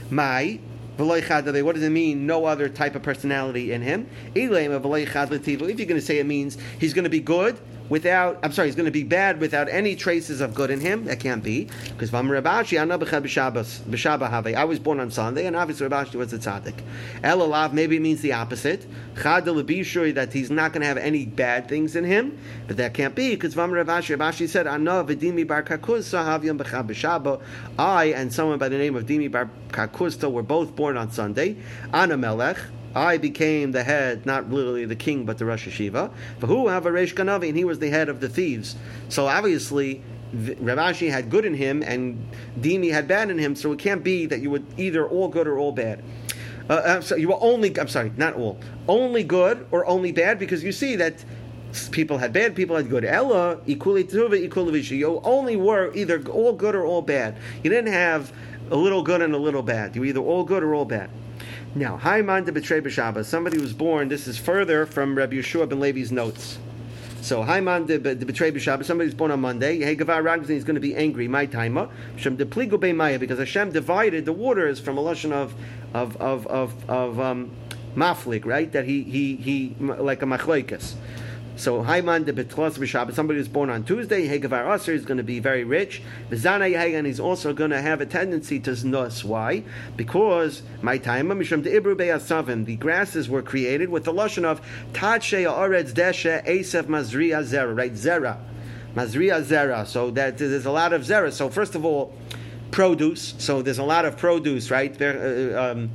My 0.09 0.59
what 0.97 1.75
does 1.75 1.83
it 1.83 1.89
mean? 1.89 2.25
No 2.25 2.45
other 2.45 2.69
type 2.69 2.95
of 2.95 3.03
personality 3.03 3.71
in 3.71 3.81
him. 3.81 4.09
If 4.33 4.49
you're 4.49 4.49
going 4.49 5.99
to 5.99 6.01
say 6.01 6.19
it 6.19 6.25
means 6.25 6.57
he's 6.79 6.93
going 6.93 7.03
to 7.03 7.09
be 7.09 7.19
good 7.19 7.57
without, 7.89 8.39
I'm 8.43 8.51
sorry, 8.51 8.67
he's 8.67 8.75
going 8.75 8.85
to 8.85 8.91
be 8.91 9.03
bad 9.03 9.39
without 9.39 9.69
any 9.69 9.95
traces 9.95 10.41
of 10.41 10.53
good 10.53 10.69
in 10.71 10.79
him. 10.79 11.05
That 11.05 11.19
can't 11.19 11.43
be. 11.43 11.67
Because 11.89 12.09
Vam 12.11 12.27
I 14.55 14.63
was 14.63 14.79
born 14.79 14.99
on 14.99 15.11
Sunday, 15.11 15.45
and 15.45 15.55
obviously 15.55 15.87
Rav 15.87 16.07
Ashi 16.07 16.15
was 16.15 16.33
a 16.33 16.37
tzaddik. 16.37 16.81
Elalav, 17.23 17.73
maybe 17.73 17.97
it 17.97 18.01
means 18.01 18.21
the 18.21 18.33
opposite. 18.33 18.85
That 19.15 20.29
he's 20.33 20.51
not 20.51 20.73
going 20.73 20.81
to 20.81 20.87
have 20.87 20.97
any 20.97 21.25
bad 21.25 21.67
things 21.67 21.95
in 21.95 22.03
him. 22.03 22.37
But 22.67 22.77
that 22.77 22.93
can't 22.93 23.15
be, 23.15 23.35
because 23.35 23.55
Rav 23.55 23.69
Ashi, 23.69 24.15
Rabashi 24.15 24.47
said, 24.47 24.67
I 27.79 28.05
and 28.05 28.33
someone 28.33 28.57
by 28.59 28.69
the 28.69 28.77
name 28.77 28.95
of 28.95 29.05
Dimi 29.05 29.31
bar 29.31 29.49
Kakusta 29.69 30.31
were 30.31 30.43
both 30.43 30.75
born 30.75 30.97
on 30.97 31.11
Sunday. 31.11 31.57
Ana 31.93 32.17
Melech. 32.17 32.57
I 32.97 33.17
became 33.17 33.71
the 33.71 33.83
head, 33.83 34.25
not 34.25 34.49
literally 34.49 34.85
the 34.85 34.95
king, 34.95 35.25
but 35.25 35.37
the 35.37 35.45
Rosh 35.45 35.67
Hashiva. 35.67 36.11
For 36.39 36.47
who 36.47 36.67
have 36.67 36.85
a 36.85 36.89
Reish 36.89 37.13
Ganavi, 37.13 37.49
and 37.49 37.57
he 37.57 37.63
was 37.63 37.79
the 37.79 37.89
head 37.89 38.09
of 38.09 38.19
the 38.19 38.27
thieves. 38.27 38.75
So 39.09 39.27
obviously, 39.27 40.01
Rav 40.33 40.77
Ashi 40.77 41.09
had 41.09 41.29
good 41.29 41.45
in 41.45 41.53
him, 41.53 41.83
and 41.83 42.29
Dimi 42.59 42.91
had 42.91 43.07
bad 43.07 43.29
in 43.29 43.37
him. 43.37 43.55
So 43.55 43.71
it 43.71 43.79
can't 43.79 44.03
be 44.03 44.25
that 44.25 44.41
you 44.41 44.49
were 44.49 44.61
either 44.77 45.07
all 45.07 45.27
good 45.27 45.47
or 45.47 45.57
all 45.57 45.71
bad. 45.71 46.03
Uh, 46.69 46.81
I'm 46.85 47.01
sorry, 47.01 47.21
you 47.21 47.29
were 47.29 47.37
only. 47.39 47.77
I'm 47.79 47.87
sorry, 47.87 48.11
not 48.17 48.33
all. 48.33 48.59
Only 48.87 49.23
good 49.23 49.67
or 49.71 49.85
only 49.85 50.11
bad, 50.11 50.39
because 50.39 50.63
you 50.63 50.71
see 50.71 50.95
that 50.97 51.23
people 51.91 52.17
had 52.17 52.33
bad, 52.33 52.55
people 52.55 52.75
had 52.75 52.89
good. 52.89 53.05
Ella 53.05 53.59
equally 53.65 54.03
tuva 54.03 54.35
equally 54.35 54.81
You 54.81 55.21
only 55.23 55.55
were 55.55 55.93
either 55.93 56.21
all 56.29 56.53
good 56.53 56.75
or 56.75 56.85
all 56.85 57.01
bad. 57.01 57.37
You 57.63 57.69
didn't 57.69 57.93
have 57.93 58.33
a 58.71 58.75
little 58.75 59.03
good 59.03 59.21
and 59.21 59.33
a 59.33 59.37
little 59.37 59.63
bad. 59.63 59.95
You 59.95 60.01
were 60.01 60.07
either 60.07 60.19
all 60.19 60.43
good 60.43 60.63
or 60.63 60.73
all 60.73 60.85
bad. 60.85 61.09
Now, 61.77 61.95
Haiman 61.95 62.43
de 62.43 62.51
Betray 62.51 62.81
B'Shabbos, 62.81 63.25
somebody 63.25 63.59
was 63.59 63.71
born, 63.71 64.07
this 64.07 64.27
is 64.27 64.35
further 64.35 64.87
from 64.87 65.15
Rabbi 65.15 65.35
Yeshua 65.35 65.69
ben 65.69 65.79
Levi's 65.79 66.11
notes. 66.11 66.57
So 67.21 67.43
Haiman 67.43 67.85
de, 67.85 67.99
de 67.99 68.25
Betray 68.25 68.51
B'Shabbos, 68.51 68.85
somebody's 68.85 69.13
born 69.13 69.29
on 69.29 69.41
Monday, 69.41 69.77
Hey 69.77 69.95
Gavar 69.95 70.23
Ragzin 70.23 70.55
is 70.55 70.63
going 70.63 70.73
to 70.73 70.81
be 70.81 70.95
angry, 70.95 71.27
my 71.27 71.45
timer, 71.45 71.87
Shem 72.15 72.35
Pligo 72.35 72.95
Maya, 72.95 73.19
because 73.19 73.37
Hashem 73.37 73.73
divided 73.73 74.25
the 74.25 74.33
waters 74.33 74.79
from 74.79 74.97
a 74.97 75.01
lesson 75.01 75.31
of, 75.31 75.53
of, 75.93 76.17
of, 76.17 76.47
of, 76.47 76.89
of 76.89 77.19
um, 77.19 77.51
maflik, 77.95 78.43
right? 78.43 78.71
That 78.71 78.85
he, 78.85 79.03
he, 79.03 79.35
he, 79.35 79.75
like 79.79 80.23
a 80.23 80.25
machloikas. 80.25 80.95
So 81.57 81.81
Haiman 81.81 82.23
de 82.23 82.33
Betlos 82.33 82.77
B'Shabbat, 82.77 83.15
somebody 83.15 83.39
who's 83.39 83.47
born 83.47 83.71
on 83.71 83.83
Tuesday, 83.83 84.27
Hegavar 84.27 84.75
Aser 84.75 84.93
is 84.93 85.05
going 85.05 85.17
to 85.17 85.23
be 85.23 85.39
very 85.39 85.63
rich. 85.63 86.03
Zana 86.29 86.71
Yehagan 86.71 87.07
is 87.07 87.19
also 87.19 87.51
going 87.51 87.71
to 87.71 87.81
have 87.81 87.99
a 87.99 88.05
tendency 88.05 88.59
to 88.59 88.71
znus. 88.71 89.23
Why? 89.23 89.63
Because 89.95 90.61
my 90.83 90.99
time 90.99 91.29
Mishram 91.29 91.63
de 91.63 91.71
Ibru 91.71 91.97
Be'asavim, 91.97 92.65
the 92.65 92.75
grasses 92.75 93.27
were 93.27 93.41
created 93.41 93.89
with 93.89 94.03
the 94.03 94.13
lotion 94.13 94.45
of 94.45 94.61
Tatshe 94.93 95.45
Oretz 95.51 95.93
Deshe 95.93 96.45
Esav 96.45 96.83
Mazriya 96.83 97.43
Zera, 97.43 97.75
right? 97.75 97.93
Zera. 97.93 98.37
Mazriya 98.93 99.41
Zera. 99.43 99.87
So 99.87 100.11
that 100.11 100.37
there's 100.37 100.67
a 100.67 100.71
lot 100.71 100.93
of 100.93 101.01
Zera. 101.01 101.33
So 101.33 101.49
first 101.49 101.73
of 101.73 101.83
all, 101.83 102.13
produce. 102.69 103.33
So 103.39 103.63
there's 103.63 103.79
a 103.79 103.83
lot 103.83 104.05
of 104.05 104.15
produce, 104.17 104.69
right? 104.69 104.95
Uh, 105.01 105.71
um, 105.71 105.89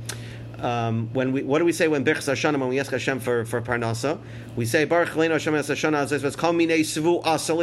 um, 0.63 1.09
when 1.11 1.33
we 1.33 1.43
what 1.43 1.59
do 1.59 1.65
we 1.65 1.73
say 1.73 1.89
when 1.89 2.05
Birchas 2.05 2.31
Hashanah 2.31 2.57
when 2.57 2.69
we 2.69 2.79
ask 2.79 2.89
Hashem 2.89 3.19
for 3.19 3.43
for 3.43 3.61
parnasa? 3.61 4.17
We 4.55 4.65
say 4.65 4.85
Baruch 4.85 5.09
Leinu 5.09 5.31
Hashem 5.31 5.53
Es 5.55 5.69
Hashanah 5.69 6.07
Azes 6.07 6.37
Kol 6.37 6.53
Minei 6.53 6.79
Svu 6.79 7.21
Asa 7.25 7.53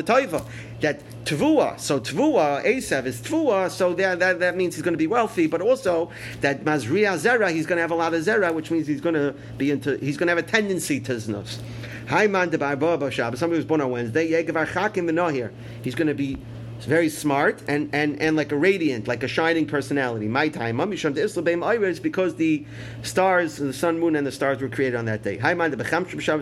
That 0.80 1.00
Tvua, 1.24 1.80
so 1.80 1.98
Tvua 1.98 2.62
Esav 2.64 3.06
is 3.06 3.20
Tvua, 3.22 3.70
so 3.70 3.94
that, 3.94 4.18
that 4.18 4.38
that 4.40 4.56
means 4.56 4.74
he's 4.74 4.82
going 4.82 4.92
to 4.92 4.98
be 4.98 5.06
wealthy, 5.06 5.46
but 5.46 5.62
also 5.62 6.10
that 6.42 6.64
Mazriya 6.64 7.16
Zera 7.18 7.50
he's 7.50 7.66
going 7.66 7.78
to 7.78 7.82
have 7.82 7.90
a 7.90 7.94
lot 7.94 8.12
of 8.12 8.22
Zera, 8.22 8.52
which 8.52 8.70
means 8.70 8.86
he's 8.86 9.00
going 9.00 9.14
to 9.14 9.34
be 9.56 9.70
into 9.70 9.96
he's 9.96 10.18
going 10.18 10.26
to 10.26 10.34
have 10.34 10.44
a 10.44 10.46
tendency 10.46 11.00
to 11.00 11.14
znus. 11.14 11.58
Haiman 12.06 12.50
de 12.50 12.58
Barba 12.58 13.10
Shabbos. 13.10 13.38
Somebody 13.38 13.58
was 13.58 13.64
born 13.64 13.80
on 13.80 13.90
Wednesday. 13.90 14.30
Yegavar 14.30 14.66
Chakim. 14.66 15.50
He's 15.82 15.94
going 15.94 16.08
to 16.08 16.14
be 16.14 16.38
it's 16.80 16.86
very 16.86 17.10
smart 17.10 17.62
and, 17.68 17.90
and, 17.94 18.22
and 18.22 18.36
like 18.36 18.52
a 18.52 18.56
radiant, 18.56 19.06
like 19.06 19.22
a 19.22 19.28
shining 19.28 19.66
personality. 19.66 20.26
My 20.26 20.48
time, 20.48 20.80
is 20.80 22.00
because 22.00 22.36
the 22.36 22.64
stars, 23.02 23.56
the 23.58 23.74
sun, 23.74 24.00
moon, 24.00 24.16
and 24.16 24.26
the 24.26 24.32
stars 24.32 24.62
were 24.62 24.70
created 24.70 24.96
on 24.96 25.04
that 25.04 25.22
day. 25.22 25.38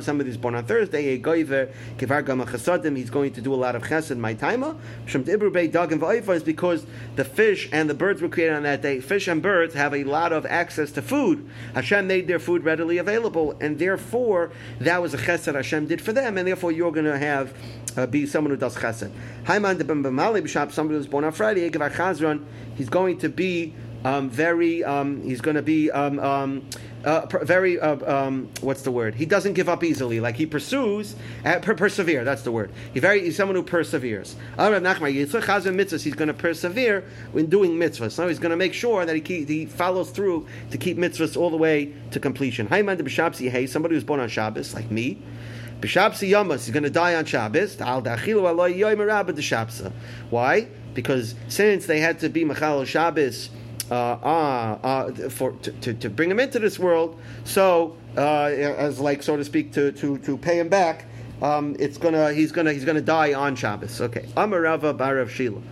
Somebody 0.01 0.31
is 0.31 0.37
born 0.37 0.55
on 0.55 0.65
Thursday. 0.65 1.17
He's 1.17 1.21
going 3.11 3.33
to 3.33 3.41
do 3.41 3.53
a 3.53 3.57
lot 3.57 3.75
of 3.75 3.83
chesed. 3.83 4.17
My 4.17 4.35
time, 4.35 4.63
is 5.09 6.43
because 6.45 6.87
the 7.17 7.25
fish 7.25 7.69
and 7.73 7.91
the 7.91 7.95
birds 7.95 8.23
were 8.23 8.29
created 8.29 8.55
on 8.55 8.63
that 8.63 8.81
day. 8.81 9.01
Fish 9.01 9.27
and 9.27 9.43
birds 9.43 9.75
have 9.75 9.93
a 9.93 10.05
lot 10.05 10.33
of 10.33 10.47
access 10.47 10.93
to 10.93 11.03
food. 11.03 11.51
Hashem 11.75 12.07
made 12.07 12.29
their 12.29 12.39
food 12.39 12.63
readily 12.63 12.99
available, 12.99 13.57
and 13.61 13.77
therefore 13.77 14.53
that 14.79 15.03
was 15.03 15.15
a 15.15 15.19
chesed 15.19 15.53
Hashem 15.53 15.89
did 15.89 16.01
for 16.01 16.13
them, 16.13 16.39
and 16.39 16.47
therefore 16.47 16.71
you're 16.71 16.93
going 16.93 17.07
to 17.07 17.19
have 17.19 17.53
uh, 17.97 18.07
be 18.07 18.25
someone 18.27 18.53
who 18.53 18.57
does 18.57 18.77
chesed. 18.77 19.11
B'Shab, 20.33 20.73
somebody 20.73 20.99
who's 20.99 21.07
born 21.07 21.25
on 21.25 21.33
Friday, 21.33 21.69
Chazron, 21.71 22.45
he's 22.77 22.89
going 22.89 23.19
to 23.19 23.29
be 23.29 23.75
um, 24.05 24.31
very, 24.31 24.85
um, 24.85 25.23
he's 25.23 25.41
going 25.41 25.57
to 25.57 25.63
be 25.63 25.91
um, 25.91 26.19
um 26.21 26.69
uh, 27.05 27.27
very, 27.43 27.79
uh, 27.79 27.97
um, 28.13 28.49
what's 28.61 28.83
the 28.83 28.91
word? 28.91 29.15
He 29.15 29.25
doesn't 29.25 29.53
give 29.55 29.69
up 29.69 29.85
easily. 29.85 30.21
Like 30.21 30.37
he 30.37 30.47
pursues, 30.47 31.15
uh, 31.45 31.61
per- 31.61 31.75
persevere. 31.75 32.25
That's 32.25 32.43
the 32.43 32.51
word. 32.53 32.73
He 32.93 33.01
very, 33.01 33.23
he's 33.23 33.37
someone 33.37 33.55
who 33.57 33.63
perseveres. 33.63 34.35
He's 36.03 36.15
going 36.15 36.29
to 36.29 36.35
persevere 36.35 37.05
in 37.35 37.47
doing 37.47 37.73
mitzvahs. 37.73 38.13
So 38.13 38.29
he's 38.29 38.39
going 38.39 38.51
to 38.51 38.57
make 38.57 38.75
sure 38.75 39.07
that 39.07 39.15
he 39.15 39.21
keep, 39.21 39.49
he 39.49 39.67
follows 39.67 40.11
through 40.11 40.47
to 40.71 40.79
keep 40.79 40.97
mitzvahs 40.97 41.37
all 41.37 41.51
the 41.51 41.57
way 41.57 41.93
to 42.11 42.21
completion. 42.21 42.69
Somebody 42.69 43.95
who's 43.95 44.05
born 44.05 44.21
on 44.21 44.29
Shabbos, 44.29 44.75
like 44.75 44.91
me. 44.91 45.23
B'Shabsa 45.81 46.29
Yamas, 46.29 46.65
he's 46.65 46.71
going 46.71 46.83
to 46.83 46.91
die 46.91 47.15
on 47.15 47.25
Shabbos. 47.25 47.81
Al 47.81 48.03
Dachilu 48.03 48.43
Aloi 48.43 48.77
Yoim 48.77 49.07
Rabba. 49.07 49.93
Why? 50.31 50.67
Because 50.95 51.35
since 51.49 51.87
they 51.87 52.01
had 52.01 52.19
to 52.21 52.29
be 52.29 52.45
Machal 52.45 52.85
Shabbos 52.85 53.51
uh, 53.91 53.95
uh, 53.95 54.79
uh, 54.83 55.29
for 55.31 55.53
to, 55.53 55.73
to, 55.73 55.95
to, 55.95 56.11
bring 56.11 56.31
him 56.31 56.41
into 56.41 56.59
this 56.59 56.79
world, 56.79 57.21
so 57.45 57.97
uh, 58.17 58.47
as 58.47 58.99
like 58.99 59.23
so 59.23 59.37
to 59.37 59.45
speak 59.45 59.73
to 59.75 59.93
to, 59.93 60.19
to 60.19 60.37
pay 60.37 60.59
him 60.59 60.69
back, 60.69 61.07
um, 61.43 61.77
it's 61.79 61.97
gonna 61.97 62.33
he's 62.33 62.51
gonna 62.51 62.73
he's 62.73 62.85
gonna 62.85 63.01
die 63.01 63.33
on 63.33 63.55
Shabbos. 63.55 64.01
Okay, 64.01 64.27
Amarava 64.37 64.97
Barav 64.97 65.31
Shila 65.31 65.63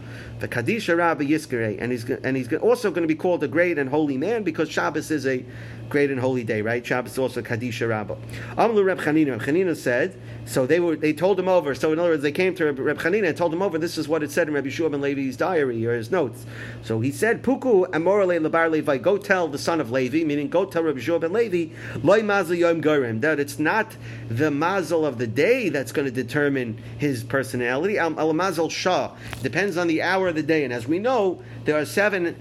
the 0.40 0.48
Kadisha 0.48 0.96
Rabbi 0.96 1.24
Yiskare, 1.24 1.76
and 1.80 1.92
he's 1.92 2.04
and 2.04 2.36
he's 2.36 2.52
also 2.54 2.90
going 2.90 3.02
to 3.02 3.08
be 3.08 3.14
called 3.14 3.42
a 3.42 3.48
great 3.48 3.78
and 3.78 3.88
holy 3.88 4.16
man 4.16 4.42
because 4.42 4.70
Shabbos 4.70 5.10
is 5.10 5.26
a 5.26 5.44
great 5.88 6.10
and 6.10 6.20
holy 6.20 6.44
day, 6.44 6.62
right? 6.62 6.84
Shabbos 6.84 7.12
is 7.12 7.18
also 7.18 7.42
Kadisha 7.42 7.88
Rabba. 7.88 8.16
Amlu 8.56 8.84
Reb 8.84 9.00
Chanina. 9.00 9.40
Chanina 9.40 9.76
said, 9.76 10.18
so 10.44 10.66
they 10.66 10.80
were 10.80 10.96
they 10.96 11.12
told 11.12 11.38
him 11.38 11.48
over. 11.48 11.74
So 11.74 11.92
in 11.92 11.98
other 11.98 12.10
words, 12.10 12.22
they 12.22 12.32
came 12.32 12.54
to 12.56 12.72
Reb, 12.72 12.98
Chanina 12.98 13.28
and 13.28 13.36
told 13.36 13.52
him 13.52 13.62
over. 13.62 13.78
This 13.78 13.98
is 13.98 14.08
what 14.08 14.22
it 14.22 14.30
said 14.30 14.48
in 14.48 14.54
Rabbi 14.54 14.68
Yeshua 14.68 14.90
ben 14.90 15.00
Levi's 15.00 15.36
diary 15.36 15.84
or 15.86 15.94
his 15.94 16.10
notes. 16.10 16.46
So 16.82 17.00
he 17.00 17.10
said, 17.10 17.42
Puku 17.42 17.86
amorale 17.90 18.44
lebar 18.46 18.70
Levi. 18.70 18.98
Go 18.98 19.18
tell 19.18 19.48
the 19.48 19.58
son 19.58 19.80
of 19.80 19.90
Levi, 19.90 20.24
meaning 20.24 20.48
go 20.48 20.64
tell 20.64 20.82
Rabbi 20.82 21.00
Yeshua 21.00 21.20
ben 21.20 21.32
Levi, 21.32 21.74
loy 22.02 22.22
mazel 22.22 22.54
yom 22.54 22.80
gorim. 22.80 23.20
That 23.20 23.40
it's 23.40 23.58
not 23.58 23.96
the 24.28 24.50
mazel 24.50 25.04
of 25.04 25.18
the 25.18 25.26
day 25.26 25.68
that's 25.68 25.92
going 25.92 26.06
to 26.06 26.12
determine 26.12 26.80
his 26.98 27.24
personality. 27.24 27.98
Um, 27.98 28.18
al 28.18 28.32
mazel 28.32 28.68
shah 28.68 29.14
depends 29.42 29.76
on 29.76 29.88
the 29.88 30.02
hour 30.06 30.28
of 30.28 30.34
the 30.34 30.42
day, 30.42 30.64
and 30.64 30.72
as 30.72 30.86
we 30.86 30.98
know, 30.98 31.42
there 31.64 31.76
are 31.78 31.84
seven 31.84 32.36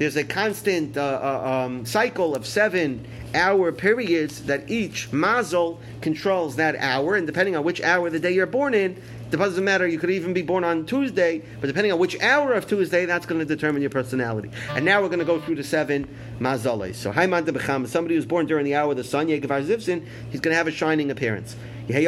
there's 0.00 0.16
a 0.16 0.24
constant 0.24 0.96
uh, 0.96 1.20
uh, 1.22 1.50
um, 1.66 1.84
cycle 1.84 2.34
of 2.34 2.46
seven 2.46 3.06
hour 3.34 3.70
periods 3.70 4.44
that 4.44 4.70
each 4.70 5.12
mazel 5.12 5.78
controls 6.00 6.56
that 6.56 6.74
hour, 6.76 7.16
and 7.16 7.26
depending 7.26 7.54
on 7.54 7.64
which 7.64 7.82
hour 7.82 8.06
of 8.06 8.14
the 8.14 8.18
day 8.18 8.32
you're 8.32 8.46
born 8.46 8.72
in, 8.72 8.96
it 9.30 9.36
doesn't 9.36 9.62
matter. 9.62 9.86
You 9.86 9.98
could 9.98 10.08
even 10.08 10.32
be 10.32 10.40
born 10.40 10.64
on 10.64 10.86
Tuesday, 10.86 11.42
but 11.60 11.66
depending 11.66 11.92
on 11.92 11.98
which 11.98 12.18
hour 12.22 12.54
of 12.54 12.66
Tuesday, 12.66 13.04
that's 13.04 13.26
going 13.26 13.40
to 13.40 13.44
determine 13.44 13.82
your 13.82 13.90
personality. 13.90 14.50
And 14.70 14.86
now 14.86 15.02
we're 15.02 15.08
going 15.08 15.20
to 15.20 15.26
go 15.26 15.38
through 15.38 15.56
the 15.56 15.64
seven 15.64 16.08
mazales. 16.40 16.94
So, 16.94 17.12
Haiman 17.12 17.44
de 17.44 17.52
Becham, 17.52 17.86
somebody 17.86 18.14
who's 18.14 18.24
born 18.24 18.46
during 18.46 18.64
the 18.64 18.76
hour 18.76 18.92
of 18.92 18.96
the 18.96 19.04
sun, 19.04 19.28
Yegavar 19.28 19.64
Zivzin, 19.64 20.06
he's 20.30 20.40
going 20.40 20.52
to 20.52 20.56
have 20.56 20.66
a 20.66 20.72
shining 20.72 21.10
appearance. 21.10 21.56
He's 21.88 22.04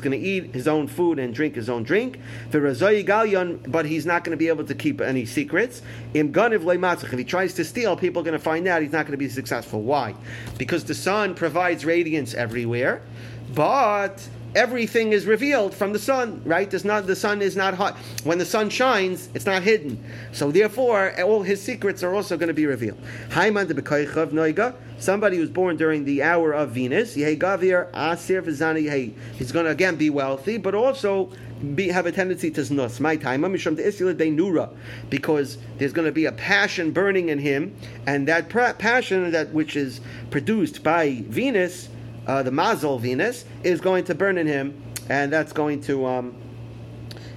going 0.00 0.12
to 0.12 0.18
eat 0.18 0.54
his 0.54 0.68
own 0.68 0.86
food 0.86 1.18
and 1.18 1.34
drink 1.34 1.54
his 1.54 1.68
own 1.68 1.82
drink. 1.82 2.18
But 2.50 3.86
he's 3.86 4.06
not 4.06 4.24
going 4.24 4.32
to 4.32 4.36
be 4.36 4.48
able 4.48 4.64
to 4.64 4.74
keep 4.74 5.00
any 5.00 5.24
secrets. 5.24 5.82
If 6.14 7.18
he 7.18 7.24
tries 7.24 7.54
to 7.54 7.64
steal, 7.64 7.96
people 7.96 8.20
are 8.20 8.24
going 8.24 8.38
to 8.38 8.38
find 8.38 8.68
out 8.68 8.82
he's 8.82 8.92
not 8.92 9.06
going 9.06 9.12
to 9.12 9.18
be 9.18 9.28
successful. 9.28 9.82
Why? 9.82 10.14
Because 10.58 10.84
the 10.84 10.94
sun 10.94 11.34
provides 11.34 11.84
radiance 11.84 12.34
everywhere, 12.34 13.02
but 13.54 14.28
everything 14.54 15.12
is 15.12 15.26
revealed 15.26 15.74
from 15.74 15.92
the 15.92 15.98
sun, 15.98 16.42
right? 16.44 16.68
There's 16.70 16.84
not 16.84 17.06
the 17.06 17.16
sun 17.16 17.42
is 17.42 17.56
not 17.56 17.74
hot. 17.74 17.96
When 18.24 18.38
the 18.38 18.44
sun 18.44 18.70
shines, 18.70 19.28
it's 19.34 19.46
not 19.46 19.62
hidden. 19.62 20.02
So 20.32 20.50
therefore, 20.50 21.20
all 21.22 21.42
his 21.42 21.62
secrets 21.62 22.02
are 22.02 22.14
also 22.14 22.36
going 22.36 22.48
to 22.48 22.54
be 22.54 22.66
revealed. 22.66 22.98
Somebody 24.98 25.36
who's 25.36 25.50
born 25.50 25.76
during 25.76 26.04
the 26.04 26.22
hour 26.22 26.52
of 26.52 26.70
Venus, 26.70 27.14
he's 27.14 27.36
going 27.36 27.50
to 29.64 29.70
again 29.70 29.96
be 29.96 30.10
wealthy, 30.10 30.58
but 30.58 30.74
also 30.74 31.32
be, 31.74 31.88
have 31.88 32.06
a 32.06 32.12
tendency 32.12 32.50
to 32.50 32.60
znus. 32.60 33.00
My 33.00 33.16
time, 33.16 33.42
mishm 33.42 33.76
de 33.76 33.84
esil 33.84 34.16
day 34.16 34.30
nura, 34.30 34.70
because 35.10 35.58
there's 35.78 35.92
going 35.92 36.06
to 36.06 36.12
be 36.12 36.26
a 36.26 36.32
passion 36.32 36.90
burning 36.92 37.28
in 37.28 37.38
him, 37.38 37.74
and 38.06 38.28
that 38.28 38.48
passion 38.48 39.30
that 39.30 39.52
which 39.52 39.76
is 39.76 40.00
produced 40.30 40.82
by 40.82 41.24
Venus 41.28 41.88
uh, 42.26 42.42
the 42.42 42.50
Mazel 42.50 42.98
Venus 42.98 43.44
is 43.62 43.80
going 43.80 44.04
to 44.04 44.14
burn 44.14 44.38
in 44.38 44.46
him, 44.46 44.80
and 45.08 45.32
that's 45.32 45.52
going 45.52 45.80
to 45.82 46.06
um, 46.06 46.36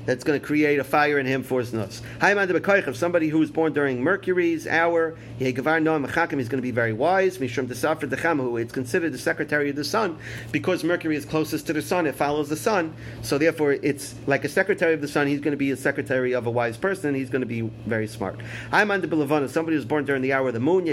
that's 0.06 0.24
going 0.24 0.40
to 0.40 0.46
create 0.46 0.80
a 0.80 0.84
fire 0.84 1.18
in 1.20 1.26
him 1.26 1.42
for 1.44 1.60
his 1.60 1.74
nuts. 1.74 2.02
If 2.22 2.96
somebody 2.96 3.30
who 3.30 3.40
was 3.40 3.50
born 3.50 3.74
during 3.74 4.02
Mercury's 4.04 4.68
hour, 4.68 5.18
Yegavar 5.40 5.82
Noam 5.82 6.06
Machakim, 6.06 6.38
he's 6.38 6.48
going 6.48 6.60
to 6.60 6.62
be 6.62 6.72
very 6.72 6.94
wise. 6.94 7.38
who 7.38 8.58
it's 8.58 8.72
considered 8.72 9.12
the 9.12 9.18
secretary 9.18 9.70
of 9.72 9.76
the 9.76 9.84
sun 9.84 10.20
because 10.52 10.84
Mercury 10.84 11.16
is 11.16 11.26
closest 11.26 11.66
to 11.68 11.74
the 11.74 11.82
sun, 11.82 12.06
it 12.06 12.16
follows 12.16 12.50
the 12.50 12.56
sun. 12.56 12.94
So 13.24 13.38
therefore, 13.38 13.74
it's 13.74 14.14
like 14.28 14.46
a 14.46 14.50
secretary 14.50 14.94
of 14.94 15.02
the 15.02 15.08
sun. 15.08 15.28
He's 15.28 15.42
going 15.42 15.52
to 15.52 15.58
be 15.58 15.72
a 15.72 15.78
secretary 15.78 16.34
of 16.34 16.46
a 16.46 16.52
wise 16.52 16.78
person. 16.78 17.16
He's 17.16 17.30
going 17.30 17.42
to 17.42 17.48
be 17.48 17.62
very 17.62 18.08
smart. 18.08 18.40
Haymanda 18.72 19.06
Bilavana, 19.06 19.50
somebody 19.50 19.76
who's 19.76 19.86
born 19.86 20.06
during 20.06 20.22
the 20.22 20.34
hour 20.34 20.50
of 20.50 20.54
the 20.54 20.60
moon, 20.60 20.86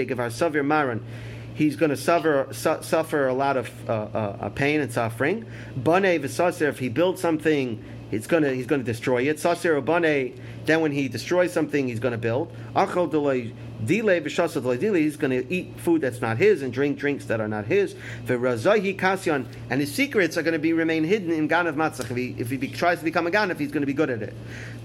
he's 1.54 1.76
going 1.76 1.90
to 1.90 1.96
suffer 1.96 2.48
su- 2.52 2.82
suffer 2.82 3.28
a 3.28 3.34
lot 3.34 3.56
of 3.56 3.70
uh, 3.88 3.92
uh, 3.92 4.48
pain 4.50 4.80
and 4.80 4.92
suffering. 4.92 5.46
Bane 5.76 6.20
v'saser, 6.20 6.68
if 6.68 6.78
he 6.78 6.88
builds 6.88 7.20
something, 7.20 7.82
he's 8.10 8.26
going 8.26 8.42
to 8.42 8.54
he's 8.54 8.66
going 8.66 8.80
to 8.80 8.84
destroy 8.84 9.22
it. 9.22 9.36
Saser 9.36 9.84
bane, 9.84 10.40
then 10.64 10.80
when 10.80 10.92
he 10.92 11.08
destroys 11.08 11.52
something, 11.52 11.88
he's 11.88 12.00
going 12.00 12.12
to 12.12 12.18
build. 12.18 12.54
Achol 12.74 13.10
delay 13.10 13.52
delay 13.84 14.20
v'shasad 14.20 14.62
delay, 14.78 15.02
he's 15.02 15.16
going 15.16 15.30
to 15.30 15.52
eat 15.52 15.78
food 15.80 16.00
that's 16.00 16.20
not 16.20 16.38
his 16.38 16.62
and 16.62 16.72
drink 16.72 16.98
drinks 16.98 17.26
that 17.26 17.40
are 17.40 17.48
not 17.48 17.66
his. 17.66 17.94
V'razahi 18.26 18.98
kasyan, 18.98 19.46
and 19.70 19.80
his 19.80 19.92
secrets 19.92 20.36
are 20.36 20.42
going 20.42 20.52
to 20.52 20.58
be 20.58 20.72
remain 20.72 21.04
hidden 21.04 21.32
in 21.32 21.48
ganav 21.48 21.74
matzach. 21.74 22.10
If 22.10 22.16
he, 22.16 22.34
if 22.38 22.50
he 22.50 22.56
be, 22.56 22.68
tries 22.68 22.98
to 22.98 23.04
become 23.04 23.26
a 23.26 23.30
ganav, 23.30 23.58
he's 23.58 23.72
going 23.72 23.82
to 23.82 23.86
be 23.86 23.94
good 23.94 24.10
at 24.10 24.22
it. 24.22 24.34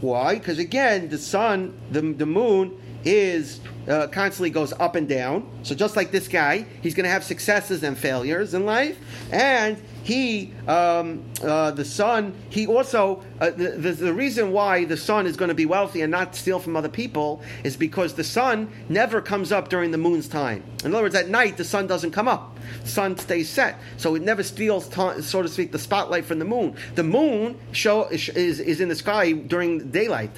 Why? 0.02 0.36
Because 0.36 0.60
again, 0.60 1.10
the 1.10 1.18
sun, 1.18 1.78
the 1.92 2.02
the 2.02 2.26
moon 2.26 2.82
is 3.08 3.62
uh, 3.88 4.08
constantly 4.08 4.50
goes 4.50 4.74
up 4.74 4.96
and 4.96 5.08
down. 5.08 5.50
So 5.64 5.74
just 5.74 5.96
like 5.96 6.12
this 6.12 6.28
guy, 6.28 6.66
he's 6.82 6.94
going 6.94 7.06
to 7.06 7.10
have 7.10 7.24
successes 7.24 7.82
and 7.84 7.98
failures 7.98 8.54
in 8.54 8.66
life, 8.66 8.98
and 9.32 9.82
he, 10.04 10.54
um, 10.68 11.24
uh, 11.42 11.72
the 11.72 11.86
son, 11.86 12.34
he 12.50 12.68
also 12.68 13.24
uh, 13.40 13.50
the, 13.50 13.72
the, 13.72 13.92
the 13.94 14.14
reason 14.14 14.52
why 14.52 14.86
the 14.86 14.98
son 14.98 15.26
is 15.26 15.38
going 15.38 15.50
to 15.50 15.56
be 15.56 15.66
wealthy 15.66 16.02
and 16.02 16.12
not 16.12 16.36
steal 16.36 16.60
from 16.60 16.76
other 16.76 16.90
people 16.90 17.42
is 17.64 17.78
because 17.78 18.14
the 18.14 18.24
sun 18.24 18.70
never 18.90 19.22
comes 19.22 19.52
up 19.52 19.70
during 19.70 19.92
the 19.92 19.98
moon's 19.98 20.28
time. 20.28 20.64
In 20.84 20.94
other 20.94 21.04
words, 21.04 21.16
at 21.16 21.30
night 21.30 21.58
the 21.58 21.66
sun 21.66 21.88
doesn't 21.88 22.12
come 22.12 22.28
up; 22.28 22.58
the 22.84 22.90
sun 22.90 23.18
stays 23.18 23.50
set, 23.50 23.80
so 23.96 24.16
it 24.16 24.22
never 24.22 24.44
steals, 24.44 24.94
so 24.94 25.42
to 25.42 25.48
speak, 25.48 25.72
the 25.72 25.80
spotlight 25.80 26.26
from 26.26 26.40
the 26.40 26.46
moon. 26.46 26.76
The 26.96 27.04
moon 27.04 27.58
show 27.72 28.06
is, 28.08 28.30
is 28.30 28.82
in 28.82 28.90
the 28.90 28.96
sky 28.96 29.32
during 29.32 29.92
daylight. 29.92 30.32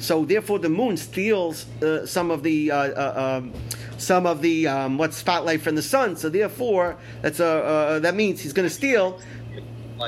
So 0.00 0.24
therefore, 0.24 0.58
the 0.58 0.68
moon 0.68 0.96
steals 0.96 1.66
uh, 1.82 2.06
some 2.06 2.30
of 2.30 2.42
the 2.42 2.70
uh, 2.70 2.76
uh, 2.76 3.38
um, 3.38 3.52
some 3.98 4.26
of 4.26 4.40
the 4.42 4.66
um, 4.66 4.98
what 4.98 5.14
spotlight 5.14 5.60
from 5.60 5.76
the 5.76 5.82
sun. 5.82 6.16
So 6.16 6.28
therefore, 6.30 6.96
that's 7.22 7.38
a 7.38 8.00
that 8.02 8.14
means 8.14 8.40
he's 8.40 8.52
going 8.52 8.68
to 8.68 8.74
steal. 8.74 9.20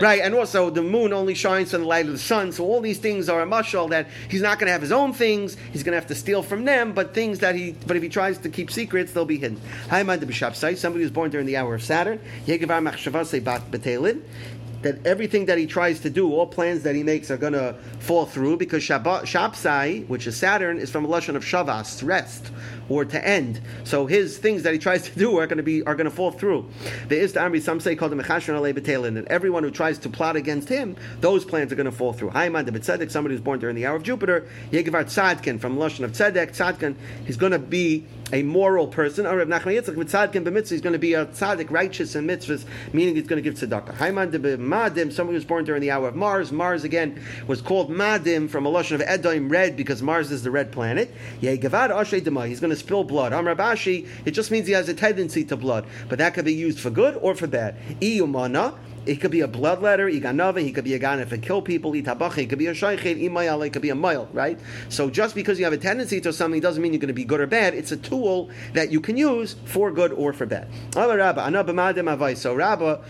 Right, 0.00 0.22
and 0.22 0.34
also 0.34 0.70
the 0.70 0.82
moon 0.82 1.12
only 1.12 1.34
shines 1.34 1.72
from 1.72 1.82
the 1.82 1.86
light 1.86 2.06
of 2.06 2.12
the 2.12 2.18
sun, 2.18 2.52
so 2.52 2.64
all 2.64 2.80
these 2.80 2.96
things 2.96 3.28
are 3.28 3.42
a 3.42 3.46
mushal 3.46 3.90
that 3.90 4.08
he's 4.30 4.40
not 4.40 4.58
going 4.58 4.68
to 4.68 4.72
have 4.72 4.80
his 4.80 4.90
own 4.90 5.12
things. 5.12 5.54
He's 5.70 5.82
going 5.82 5.92
to 5.92 5.98
have 5.98 6.08
to 6.08 6.14
steal 6.14 6.42
from 6.42 6.64
them, 6.64 6.94
but 6.94 7.12
things 7.12 7.40
that 7.40 7.54
he, 7.54 7.72
but 7.86 7.94
if 7.98 8.02
he 8.02 8.08
tries 8.08 8.38
to 8.38 8.48
keep 8.48 8.70
secrets, 8.70 9.12
they'll 9.12 9.26
be 9.26 9.36
hidden. 9.36 9.60
Hi, 9.90 10.02
Somebody 10.02 11.02
who's 11.02 11.10
born 11.10 11.30
during 11.30 11.46
the 11.46 11.58
hour 11.58 11.74
of 11.74 11.82
Saturn 11.82 12.20
that 14.82 15.04
everything 15.06 15.46
that 15.46 15.58
he 15.58 15.66
tries 15.66 16.00
to 16.00 16.10
do, 16.10 16.32
all 16.32 16.46
plans 16.46 16.82
that 16.82 16.94
he 16.94 17.02
makes 17.02 17.30
are 17.30 17.36
going 17.36 17.52
to 17.52 17.74
fall 18.00 18.26
through 18.26 18.56
because 18.56 18.82
Shabbat, 18.82 19.22
Shapsai, 19.22 20.06
which 20.08 20.26
is 20.26 20.36
Saturn, 20.36 20.78
is 20.78 20.90
from 20.90 21.04
a 21.04 21.08
lashon 21.08 21.36
of 21.36 21.44
Shavas, 21.44 22.06
rest 22.06 22.50
or 22.92 23.04
to 23.06 23.26
end. 23.26 23.60
So 23.84 24.06
his 24.06 24.36
things 24.36 24.62
that 24.64 24.72
he 24.72 24.78
tries 24.78 25.02
to 25.02 25.18
do 25.18 25.38
are 25.38 25.46
going 25.46 25.56
to 25.56 25.62
be 25.62 25.82
are 25.84 25.94
going 25.94 26.08
to 26.08 26.14
fall 26.14 26.30
through. 26.30 26.68
There 27.08 27.20
is 27.20 27.32
the 27.32 27.40
army. 27.40 27.60
Some 27.60 27.80
say 27.80 27.96
called 27.96 28.12
the 28.12 28.16
Mechashon 28.16 28.54
Alei 28.54 29.06
and 29.06 29.28
everyone 29.28 29.62
who 29.62 29.70
tries 29.70 29.98
to 30.00 30.08
plot 30.08 30.36
against 30.36 30.68
him, 30.68 30.96
those 31.20 31.44
plans 31.44 31.72
are 31.72 31.76
going 31.76 31.86
to 31.86 31.92
fall 31.92 32.12
through. 32.12 32.30
Haiman 32.30 32.64
de 32.64 32.72
Tzedek, 32.72 33.10
somebody 33.10 33.34
who's 33.34 33.42
born 33.42 33.58
during 33.60 33.76
the 33.76 33.86
hour 33.86 33.96
of 33.96 34.02
Jupiter, 34.02 34.46
Yegavar 34.70 35.04
Tzadkin 35.04 35.60
from 35.60 35.76
lashon 35.76 36.04
of 36.04 36.12
Tzedek. 36.12 36.50
Tzadkin, 36.50 36.96
he's 37.24 37.36
going 37.36 37.52
to 37.52 37.58
be 37.58 38.04
a 38.32 38.42
moral 38.42 38.86
person. 38.86 39.26
Oh, 39.26 39.36
or 39.36 39.44
Nachman 39.44 39.80
Yitzchak 39.80 39.94
Tzadkin 39.94 40.44
b'mitzvah, 40.44 40.70
he's 40.70 40.80
going 40.80 40.94
to 40.94 40.98
be 40.98 41.14
a 41.14 41.26
tzaddik, 41.26 41.70
righteous 41.70 42.14
in 42.14 42.26
mitzvahs, 42.26 42.64
meaning 42.92 43.14
he's 43.14 43.26
going 43.26 43.42
to 43.42 43.48
give 43.48 43.58
tzedakah. 43.58 43.94
Haiman 43.94 44.30
de 44.30 44.38
Madim, 44.38 45.12
somebody 45.12 45.36
who's 45.36 45.44
born 45.44 45.64
during 45.64 45.82
the 45.82 45.90
hour 45.90 46.08
of 46.08 46.16
Mars. 46.16 46.50
Mars 46.50 46.84
again 46.84 47.22
was 47.46 47.60
called 47.60 47.90
Madim 47.90 48.48
from 48.48 48.66
a 48.66 48.70
lashon 48.70 48.92
of 48.92 49.02
Edom, 49.02 49.48
red, 49.48 49.76
because 49.76 50.02
Mars 50.02 50.30
is 50.32 50.42
the 50.42 50.50
red 50.50 50.72
planet. 50.72 51.14
Yegavar 51.40 51.90
Ashay 51.90 52.20
Dema, 52.20 52.46
he's 52.48 52.60
going 52.60 52.70
to 52.70 52.76
spill 52.82 53.04
blood. 53.04 53.32
Amr 53.32 53.54
Bashi, 53.54 54.06
it 54.24 54.32
just 54.32 54.50
means 54.50 54.66
he 54.66 54.72
has 54.72 54.88
a 54.88 54.94
tendency 54.94 55.44
to 55.44 55.56
blood, 55.56 55.86
but 56.08 56.18
that 56.18 56.34
could 56.34 56.44
be 56.44 56.54
used 56.54 56.80
for 56.80 56.90
good 56.90 57.16
or 57.22 57.34
for 57.34 57.46
bad. 57.46 57.76
Iyumana, 58.00 58.74
it 59.06 59.16
could 59.20 59.30
be 59.30 59.40
a 59.40 59.48
bloodletter, 59.48 60.12
iganava, 60.12 60.60
he 60.60 60.72
could 60.72 60.84
be 60.84 60.94
a 60.94 60.98
guy 60.98 61.20
if 61.20 61.32
it 61.32 61.42
kill 61.42 61.62
people, 61.62 61.92
itabach, 61.92 62.34
he 62.34 62.46
could 62.46 62.58
be 62.58 62.66
a 62.66 62.74
imayal, 62.74 63.66
it 63.66 63.70
could 63.70 63.82
be 63.82 63.90
a 63.90 63.94
mile, 63.94 64.28
right? 64.32 64.58
So 64.88 65.10
just 65.10 65.34
because 65.34 65.58
you 65.58 65.64
have 65.64 65.72
a 65.72 65.78
tendency 65.78 66.20
to 66.20 66.32
something 66.32 66.60
doesn't 66.60 66.82
mean 66.82 66.92
you're 66.92 67.00
going 67.00 67.08
to 67.08 67.14
be 67.14 67.24
good 67.24 67.40
or 67.40 67.46
bad. 67.46 67.74
It's 67.74 67.92
a 67.92 67.96
tool 67.96 68.50
that 68.74 68.90
you 68.90 69.00
can 69.00 69.16
use 69.16 69.56
for 69.64 69.90
good 69.90 70.12
or 70.12 70.32
for 70.32 70.46
bad. 70.46 70.68
So 70.94 72.54
Rabba, 72.54 73.00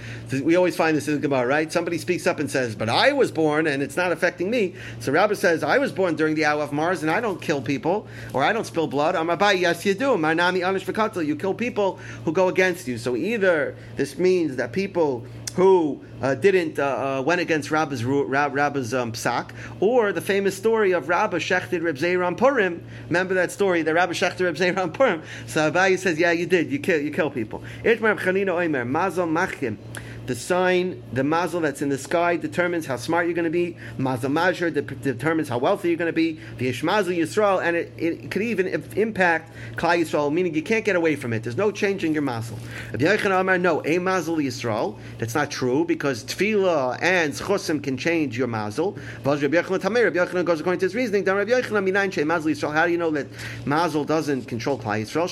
we 0.42 0.56
always 0.56 0.76
find 0.76 0.96
this 0.96 1.08
in 1.08 1.14
the 1.14 1.20
Gemara, 1.20 1.46
right? 1.46 1.72
Somebody 1.72 1.98
speaks 1.98 2.26
up 2.26 2.38
and 2.38 2.50
says, 2.50 2.74
but 2.74 2.88
I 2.88 3.12
was 3.12 3.30
born 3.30 3.66
and 3.66 3.82
it's 3.82 3.96
not 3.96 4.12
affecting 4.12 4.50
me. 4.50 4.74
So 5.00 5.12
Rabba 5.12 5.36
says, 5.36 5.62
I 5.62 5.78
was 5.78 5.92
born 5.92 6.16
during 6.16 6.34
the 6.34 6.44
hour 6.44 6.62
of 6.62 6.72
Mars 6.72 7.02
and 7.02 7.10
I 7.10 7.20
don't 7.20 7.40
kill 7.40 7.62
people 7.62 8.06
or 8.32 8.42
I 8.42 8.52
don't 8.52 8.66
spill 8.66 8.86
blood. 8.86 9.14
I'm 9.14 9.30
about 9.30 9.58
yes 9.58 9.84
you 9.84 9.94
do. 9.94 10.16
My 10.16 10.34
nami 10.34 10.60
anish 10.60 11.26
You 11.26 11.36
kill 11.36 11.54
people 11.54 11.98
who 12.24 12.32
go 12.32 12.48
against 12.48 12.88
you. 12.88 12.98
So 12.98 13.16
either 13.16 13.76
this 13.96 14.18
means 14.18 14.56
that 14.56 14.72
people 14.72 15.24
who 15.52 16.02
uh, 16.20 16.34
didn't 16.34 16.78
uh, 16.78 17.18
uh, 17.18 17.22
went 17.22 17.40
against 17.40 17.70
Rabba's 17.70 18.04
Rab, 18.04 18.54
Rabba's 18.54 18.94
um, 18.94 19.12
psak, 19.12 19.50
or 19.80 20.12
the 20.12 20.20
famous 20.20 20.56
story 20.56 20.92
of 20.92 21.08
Rabba 21.08 21.38
Shechted 21.38 21.82
Reb 21.82 21.96
Zeiram 21.96 22.36
Purim. 22.36 22.84
Remember 23.06 23.34
that 23.34 23.52
story, 23.52 23.82
the 23.82 23.94
Rabba 23.94 24.14
Shechted 24.14 24.40
Reb 24.40 24.56
Zeiram 24.56 24.92
Purim. 24.92 25.22
So 25.46 25.70
Abaye 25.70 25.98
says, 25.98 26.18
"Yeah, 26.18 26.32
you 26.32 26.46
did. 26.46 26.70
You 26.70 26.78
kill. 26.78 27.00
You 27.00 27.10
kill 27.10 27.30
people." 27.30 27.62
Itmar 27.84 28.18
Chanina 28.18 28.48
Oimer 28.48 28.88
Mazal 28.88 29.28
Machim 29.28 29.78
the 30.26 30.36
sign, 30.36 31.02
the 31.12 31.24
mazel 31.24 31.60
that's 31.60 31.82
in 31.82 31.88
the 31.88 31.98
sky 31.98 32.36
determines 32.36 32.86
how 32.86 32.96
smart 32.96 33.26
you're 33.26 33.34
going 33.34 33.44
to 33.44 33.50
be. 33.50 33.76
Mazel 33.98 34.30
de- 34.70 34.82
determines 34.82 35.48
how 35.48 35.58
wealthy 35.58 35.88
you're 35.88 35.96
going 35.96 36.08
to 36.08 36.12
be. 36.12 36.38
The 36.58 36.70
Ishmazel 36.70 37.16
Yisrael, 37.16 37.60
and 37.62 37.76
it, 37.76 37.92
it 37.96 38.30
could 38.30 38.42
even 38.42 38.68
impact 38.96 39.52
Klal 39.76 39.98
Yisrael, 39.98 40.32
meaning 40.32 40.54
you 40.54 40.62
can't 40.62 40.84
get 40.84 40.94
away 40.94 41.16
from 41.16 41.32
it. 41.32 41.42
There's 41.42 41.56
no 41.56 41.72
change 41.72 42.04
in 42.04 42.12
your 42.12 42.22
mazel. 42.22 42.56
No, 42.92 43.82
a 43.84 43.98
mazel 43.98 44.36
Yisrael. 44.36 44.96
That's 45.18 45.34
not 45.34 45.50
true 45.50 45.84
because 45.84 46.22
tefillah 46.24 47.02
and 47.02 47.32
chosim 47.32 47.82
can 47.82 47.96
change 47.96 48.38
your 48.38 48.46
mazel. 48.46 48.96
Rabbi 49.24 49.56
Yochanan 49.56 50.44
goes 50.44 50.60
according 50.60 50.78
to 50.80 50.86
his 50.86 50.94
reasoning. 50.94 51.26
How 51.26 51.42
do 51.44 52.92
you 52.92 52.98
know 52.98 53.10
that 53.10 53.26
mazel 53.66 54.04
doesn't 54.04 54.42
control 54.42 54.78
Klal 54.78 55.02
Yisrael? 55.02 55.22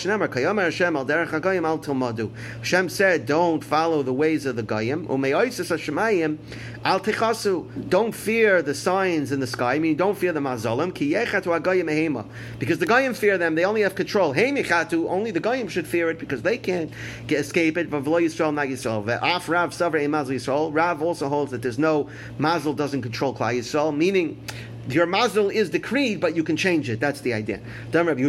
Hashem 2.59 2.88
said, 2.88 3.26
"Don't 3.26 3.64
follow 3.64 4.02
the 4.02 4.12
ways 4.12 4.47
of 4.47 4.56
the 4.56 4.62
guy." 4.62 4.79
Goyim, 4.80 6.38
al 6.84 7.00
techasu. 7.00 7.88
Don't 7.88 8.12
fear 8.12 8.62
the 8.62 8.75
signs 8.75 9.32
in 9.32 9.40
the 9.40 9.46
sky. 9.46 9.75
I 9.75 9.78
mean, 9.78 9.96
don't 9.96 10.16
fear 10.16 10.32
the 10.32 10.40
mazalim. 10.40 10.94
Ki 10.94 11.12
agayim. 11.12 12.26
Because 12.58 12.78
the 12.78 12.87
Goyim 12.87 13.14
fear 13.14 13.38
them, 13.38 13.54
they 13.54 13.64
only 13.64 13.82
have 13.82 13.94
control. 13.94 14.34
Heimichatu, 14.34 15.08
only 15.08 15.30
the 15.30 15.40
Goyim 15.40 15.68
should 15.68 15.87
fear 15.87 16.10
it 16.10 16.18
because 16.18 16.42
they 16.42 16.58
can't 16.58 16.90
get, 17.26 17.40
escape 17.40 17.76
it. 17.76 17.90
But 17.90 18.04
v'lo 18.04 18.22
Yisrael, 18.22 18.54
not 18.54 18.68
Yisrael. 18.68 19.04
Ve'af 19.04 19.49
Rav 19.49 19.70
Savra 19.70 20.00
Yisrael. 20.02 20.70
Rav 20.72 21.02
also 21.02 21.28
holds 21.28 21.50
that 21.52 21.62
there's 21.62 21.78
no 21.78 22.08
mazel 22.38 22.72
doesn't 22.72 23.02
control 23.02 23.34
Klal 23.34 23.58
Yisrael, 23.58 23.96
meaning 23.96 24.42
your 24.88 25.06
mazel 25.06 25.50
is 25.50 25.70
decreed, 25.70 26.20
but 26.20 26.34
you 26.34 26.42
can 26.42 26.56
change 26.56 26.88
it. 26.90 27.00
That's 27.00 27.20
the 27.20 27.34
idea. 27.34 27.60
How 27.92 28.02
do 28.02 28.22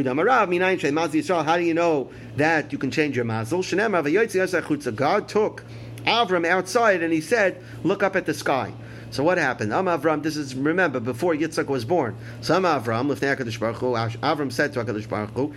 you 1.63 1.73
know 1.73 2.09
that 2.35 2.71
you 2.71 2.77
can 2.77 2.91
change 2.91 3.15
your 3.15 3.25
mazel? 3.25 3.63
God 4.91 5.27
took 5.27 5.63
Avram 6.05 6.47
outside 6.47 7.03
and 7.03 7.13
he 7.13 7.21
said, 7.21 7.63
Look 7.83 8.03
up 8.03 8.15
at 8.15 8.25
the 8.25 8.33
sky. 8.33 8.73
So 9.11 9.23
what 9.25 9.37
happened? 9.37 9.73
Am 9.73 9.85
Avram, 9.85 10.23
this 10.23 10.37
is, 10.37 10.55
remember, 10.55 11.01
before 11.01 11.33
Yitzchak 11.35 11.67
was 11.67 11.83
born. 11.83 12.15
So 12.39 12.55
Am 12.55 12.63
Avram, 12.63 13.13
Avram 13.13 14.51
said 14.51 14.73
to 14.73 14.85
HaKadosh 14.85 15.09
Baruch 15.09 15.31
Hu, 15.33 15.53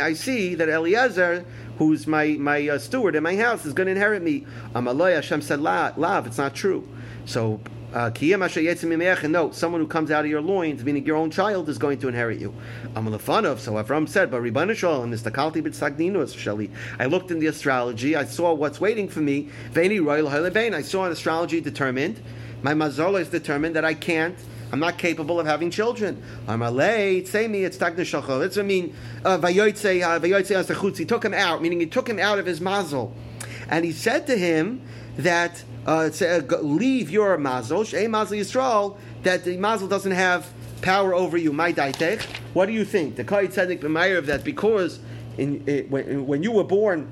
I 0.00 0.12
see 0.14 0.54
that 0.56 0.68
Eliezer, 0.68 1.44
who's 1.78 2.08
my, 2.08 2.26
my 2.40 2.68
uh, 2.68 2.78
steward 2.78 3.14
in 3.14 3.22
my 3.22 3.36
house, 3.36 3.64
is 3.64 3.72
going 3.72 3.86
to 3.86 3.92
inherit 3.92 4.20
me. 4.20 4.44
Am 4.74 4.86
Amaloi 4.86 5.14
Hashem 5.14 5.42
said, 5.42 5.60
Lav, 5.60 6.26
it's 6.26 6.38
not 6.38 6.56
true. 6.56 6.88
So 7.24 7.60
uh, 7.92 8.10
no, 9.28 9.50
someone 9.50 9.80
who 9.80 9.86
comes 9.86 10.10
out 10.10 10.24
of 10.24 10.30
your 10.30 10.40
loins, 10.40 10.84
meaning 10.84 11.04
your 11.04 11.16
own 11.16 11.30
child, 11.30 11.68
is 11.68 11.78
going 11.78 11.98
to 11.98 12.08
inherit 12.08 12.38
you. 12.38 12.54
I'm 12.94 13.06
a 13.06 13.14
of. 13.14 13.60
So 13.60 13.72
Avram 13.72 14.08
said, 14.08 14.30
but 14.30 14.42
Ribbana 14.42 14.76
Shalom, 14.76 15.10
Nistakalti 15.10 15.62
b'tzagninus 15.62 16.34
shali. 16.34 16.70
I 16.98 17.06
looked 17.06 17.30
in 17.30 17.38
the 17.38 17.46
astrology, 17.46 18.16
I 18.16 18.24
saw 18.24 18.52
what's 18.54 18.80
waiting 18.80 19.08
for 19.08 19.20
me. 19.20 19.48
Veni 19.72 20.00
royal 20.00 20.28
I 20.28 20.82
saw 20.82 21.04
an 21.04 21.12
astrology 21.12 21.60
determined. 21.60 22.20
My 22.62 22.74
mazola 22.74 23.20
is 23.20 23.28
determined 23.28 23.76
that 23.76 23.84
I 23.84 23.94
can't. 23.94 24.36
I'm 24.72 24.78
not 24.78 24.98
capable 24.98 25.40
of 25.40 25.46
having 25.46 25.70
children. 25.70 26.22
Amalei, 26.46 27.26
say 27.26 27.48
me, 27.48 27.64
it's 27.64 27.76
tagna. 27.76 28.08
That's 28.38 28.56
what 28.56 28.58
I 28.58 28.62
mean. 28.62 28.94
Uh, 29.24 29.38
vayotze 29.38 30.98
He 30.98 31.04
took 31.04 31.24
him 31.24 31.34
out, 31.34 31.60
meaning 31.60 31.80
he 31.80 31.86
took 31.86 32.08
him 32.08 32.18
out 32.20 32.38
of 32.38 32.46
his 32.46 32.60
mazel, 32.60 33.12
and 33.68 33.84
he 33.84 33.92
said 33.92 34.26
to 34.28 34.36
him 34.36 34.82
that 35.16 35.64
uh, 35.86 36.10
uh 36.20 36.40
leave 36.60 37.10
your 37.10 37.36
mazel, 37.38 37.84
a 37.94 38.06
mazel 38.06 38.36
Yisrael, 38.36 38.96
that 39.22 39.44
the 39.44 39.56
mazel 39.56 39.88
doesn't 39.88 40.12
have 40.12 40.50
power 40.82 41.14
over 41.14 41.36
you. 41.36 41.52
My 41.52 41.72
daitech. 41.72 42.22
What 42.54 42.66
do 42.66 42.72
you 42.72 42.84
think? 42.84 43.16
The 43.16 43.24
Kai 43.24 43.46
Tzedek 43.46 43.80
b'mayir 43.80 44.18
of 44.18 44.26
that 44.26 44.44
because 44.44 45.00
in, 45.38 45.62
it, 45.66 45.90
when, 45.90 46.26
when 46.26 46.42
you 46.42 46.52
were 46.52 46.64
born, 46.64 47.10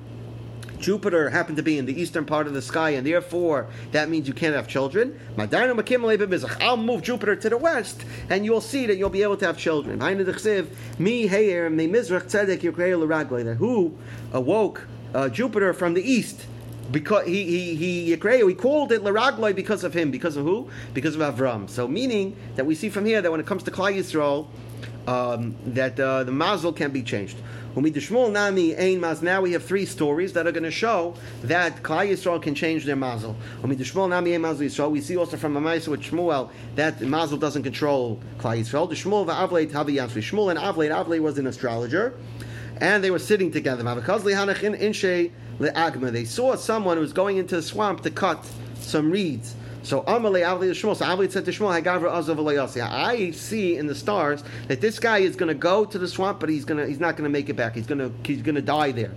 Jupiter 0.78 1.30
happened 1.30 1.56
to 1.56 1.62
be 1.62 1.78
in 1.78 1.86
the 1.86 2.00
eastern 2.00 2.24
part 2.24 2.46
of 2.46 2.54
the 2.54 2.62
sky, 2.62 2.90
and 2.90 3.06
therefore 3.06 3.66
that 3.92 4.08
means 4.08 4.28
you 4.28 4.34
can't 4.34 4.54
have 4.54 4.68
children. 4.68 5.18
I'll 5.36 6.76
move 6.76 7.02
Jupiter 7.02 7.34
to 7.36 7.48
the 7.48 7.56
west, 7.56 8.04
and 8.30 8.44
you'll 8.44 8.60
see 8.60 8.86
that 8.86 8.96
you'll 8.96 9.10
be 9.10 9.22
able 9.22 9.36
to 9.38 9.46
have 9.46 9.58
children. 9.58 10.00
Who 13.56 13.98
awoke 14.32 14.86
uh, 15.14 15.28
Jupiter 15.28 15.72
from 15.72 15.94
the 15.94 16.02
east? 16.02 16.46
Because 16.90 17.26
he 17.26 17.44
he 17.44 17.74
he 17.74 18.04
he 18.04 18.16
called 18.54 18.92
it 18.92 19.02
Laragloi 19.02 19.54
because 19.54 19.84
of 19.84 19.94
him. 19.94 20.10
Because 20.10 20.36
of 20.36 20.44
who? 20.44 20.68
Because 20.94 21.16
of 21.16 21.20
Avram. 21.20 21.68
So 21.68 21.86
meaning 21.86 22.36
that 22.56 22.64
we 22.66 22.74
see 22.74 22.88
from 22.88 23.04
here 23.04 23.20
that 23.22 23.30
when 23.30 23.40
it 23.40 23.46
comes 23.46 23.62
to 23.64 23.70
Klal 23.70 23.94
Yisrael, 23.94 24.46
um, 25.08 25.56
that 25.66 25.98
uh, 25.98 26.24
the 26.24 26.32
mazel 26.32 26.72
can 26.72 26.90
be 26.90 27.02
changed. 27.02 27.36
Now 27.76 29.40
we 29.40 29.52
have 29.52 29.64
three 29.64 29.84
stories 29.86 30.32
that 30.32 30.46
are 30.46 30.52
going 30.52 30.64
to 30.64 30.70
show 30.70 31.14
that 31.44 31.82
Klal 31.82 32.08
Yisrael 32.08 32.42
can 32.42 32.54
change 32.54 32.84
their 32.84 32.96
mazel. 32.96 33.36
We 33.62 33.76
see 35.00 35.16
also 35.16 35.36
from 35.36 35.54
Amaisa 35.54 35.88
with 35.88 36.02
Shmuel 36.02 36.50
that 36.74 37.00
mazel 37.00 37.38
doesn't 37.38 37.62
control 37.62 38.18
Klal 38.38 38.58
Yisrael. 38.60 38.88
Shmuel 38.88 40.50
and 40.50 40.58
Avlei. 40.58 40.90
Avlei 40.90 41.20
was 41.20 41.38
an 41.38 41.46
astrologer, 41.46 42.14
and 42.80 43.04
they 43.04 43.10
were 43.10 43.20
sitting 43.20 43.52
together. 43.52 43.84
They 45.58 46.24
saw 46.24 46.54
someone 46.56 46.96
who 46.96 47.00
was 47.00 47.12
going 47.12 47.36
into 47.36 47.56
the 47.56 47.62
swamp 47.62 48.02
to 48.02 48.10
cut 48.10 48.44
some 48.80 49.10
reeds. 49.10 49.54
So 49.82 50.02
Amalei 50.02 50.42
Avli 50.42 50.70
Shmuel. 50.70 50.96
So 50.96 51.04
Avli 51.04 51.30
said 51.30 51.44
to 51.46 51.50
Shmuel, 51.50 51.82
"Hagavra 51.82 52.10
Azav 52.12 52.80
I 52.90 53.30
see 53.30 53.76
in 53.76 53.86
the 53.86 53.94
stars 53.94 54.44
that 54.66 54.80
this 54.80 54.98
guy 54.98 55.18
is 55.18 55.34
going 55.34 55.48
to 55.48 55.54
go 55.54 55.84
to 55.84 55.98
the 55.98 56.08
swamp, 56.08 56.40
but 56.40 56.48
he's 56.48 56.64
going 56.64 56.78
to 56.78 56.86
he's 56.86 57.00
not 57.00 57.16
going 57.16 57.24
to 57.24 57.30
make 57.30 57.48
it 57.48 57.54
back. 57.54 57.74
He's 57.74 57.86
going 57.86 57.98
to 57.98 58.12
he's 58.24 58.42
going 58.42 58.56
to 58.56 58.62
die 58.62 58.92
there. 58.92 59.12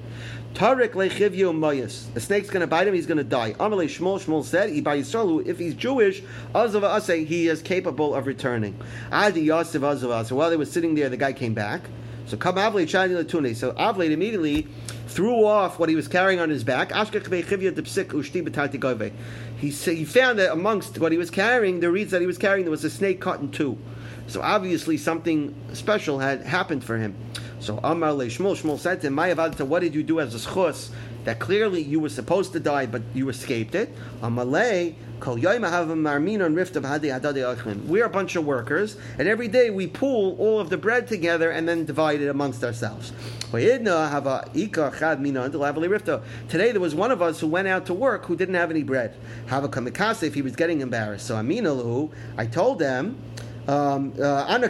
Tarek 0.54 0.92
lechivyu 0.92 1.58
mayas. 1.58 2.14
The 2.14 2.22
snake's 2.22 2.50
going 2.50 2.62
to 2.62 2.68
bite 2.68 2.88
him. 2.88 2.94
He's 2.94 3.06
going 3.06 3.18
to 3.18 3.24
die. 3.24 3.54
Amalei 3.54 3.86
Shmuel. 3.86 4.24
Shmuel 4.24 4.44
said, 4.44 4.70
If 4.70 5.60
he's 5.60 5.76
Jewish, 5.76 6.22
Azav 6.54 6.82
Asay, 6.82 7.26
he 7.26 7.48
is 7.48 7.62
capable 7.62 8.14
of 8.14 8.28
returning. 8.28 8.78
Adi 9.12 9.42
Yosef 9.42 9.82
Azav 9.82 10.26
So 10.26 10.36
while 10.36 10.50
they 10.50 10.58
were 10.58 10.66
sitting 10.66 10.96
there, 10.96 11.10
the 11.10 11.18
guy 11.18 11.34
came 11.34 11.54
back. 11.54 11.82
So 12.26 12.38
come 12.38 12.56
Avli 12.56 12.84
Chani 12.84 13.22
Latune. 13.22 13.56
So 13.56 13.74
Avli 13.74 14.12
immediately 14.12 14.68
threw 15.08 15.46
off 15.46 15.80
what 15.80 15.90
he 15.90 15.96
was 15.96 16.08
carrying 16.08 16.40
on 16.40 16.50
his 16.50 16.64
back. 16.64 16.92
He, 19.58 19.70
he 19.70 20.06
found 20.06 20.40
that 20.40 20.52
amongst 20.52 20.98
what 21.00 21.12
he 21.12 21.18
was 21.18 21.30
carrying, 21.30 21.80
the 21.82 21.92
reeds 21.92 22.12
that 22.12 22.22
he 22.22 22.28
was 22.28 22.38
carrying, 22.38 22.64
there 22.64 22.72
was 22.72 22.84
a 22.84 22.90
snake 22.90 23.20
cut 23.20 23.42
in 23.42 23.52
two. 23.52 23.78
So 24.28 24.42
obviously 24.42 24.98
something 24.98 25.54
special 25.74 26.20
had 26.20 26.42
happened 26.44 26.84
for 26.84 26.98
him. 26.98 27.16
So 27.60 27.80
Amar 27.84 28.14
Le 28.14 28.26
Shmuel, 28.26 28.60
Shmuel 28.60 28.80
said 28.80 29.02
to 29.02 29.08
him, 29.08 29.16
Mayavadta, 29.16 29.68
what 29.68 29.82
did 29.82 29.94
you 29.94 30.04
do 30.04 30.20
as 30.20 30.34
a 30.34 30.38
schus? 30.38 30.90
That 31.24 31.40
clearly 31.40 31.82
you 31.82 32.00
were 32.00 32.10
supposed 32.10 32.54
to 32.54 32.60
die, 32.60 32.88
but 32.88 33.04
you 33.14 33.30
escaped 33.30 33.76
it. 33.76 33.94
We're 34.24 34.96
a 38.06 38.10
bunch 38.10 38.36
of 38.36 38.46
workers, 38.46 38.98
and 39.20 39.28
every 39.28 39.48
day 39.48 39.70
we 39.70 39.86
pool 39.86 40.36
all 40.40 40.60
of 40.60 40.72
the 40.72 40.78
bread 40.78 41.08
together 41.08 41.52
and 41.52 41.70
then 41.70 41.86
divide 41.86 42.22
it 42.22 42.28
amongst 42.28 42.64
ourselves. 42.64 43.14
Today 43.52 43.78
there 46.72 46.80
was 46.80 46.96
one 46.96 47.12
of 47.12 47.22
us 47.22 47.40
who 47.40 47.48
went 47.48 47.68
out 47.68 47.86
to 47.86 47.94
work 47.94 48.26
who 48.26 48.36
didn't 48.36 48.56
have 48.56 48.72
any 48.72 48.82
bread. 48.82 49.16
If 49.52 50.34
he 50.34 50.42
was 50.42 50.56
getting 50.56 50.82
embarrassed. 50.82 51.28
So 51.28 51.38
I 51.38 52.46
told 52.48 52.80
them 52.80 53.16
um, 53.72 54.14
uh, 54.20 54.46
I'm 54.50 54.62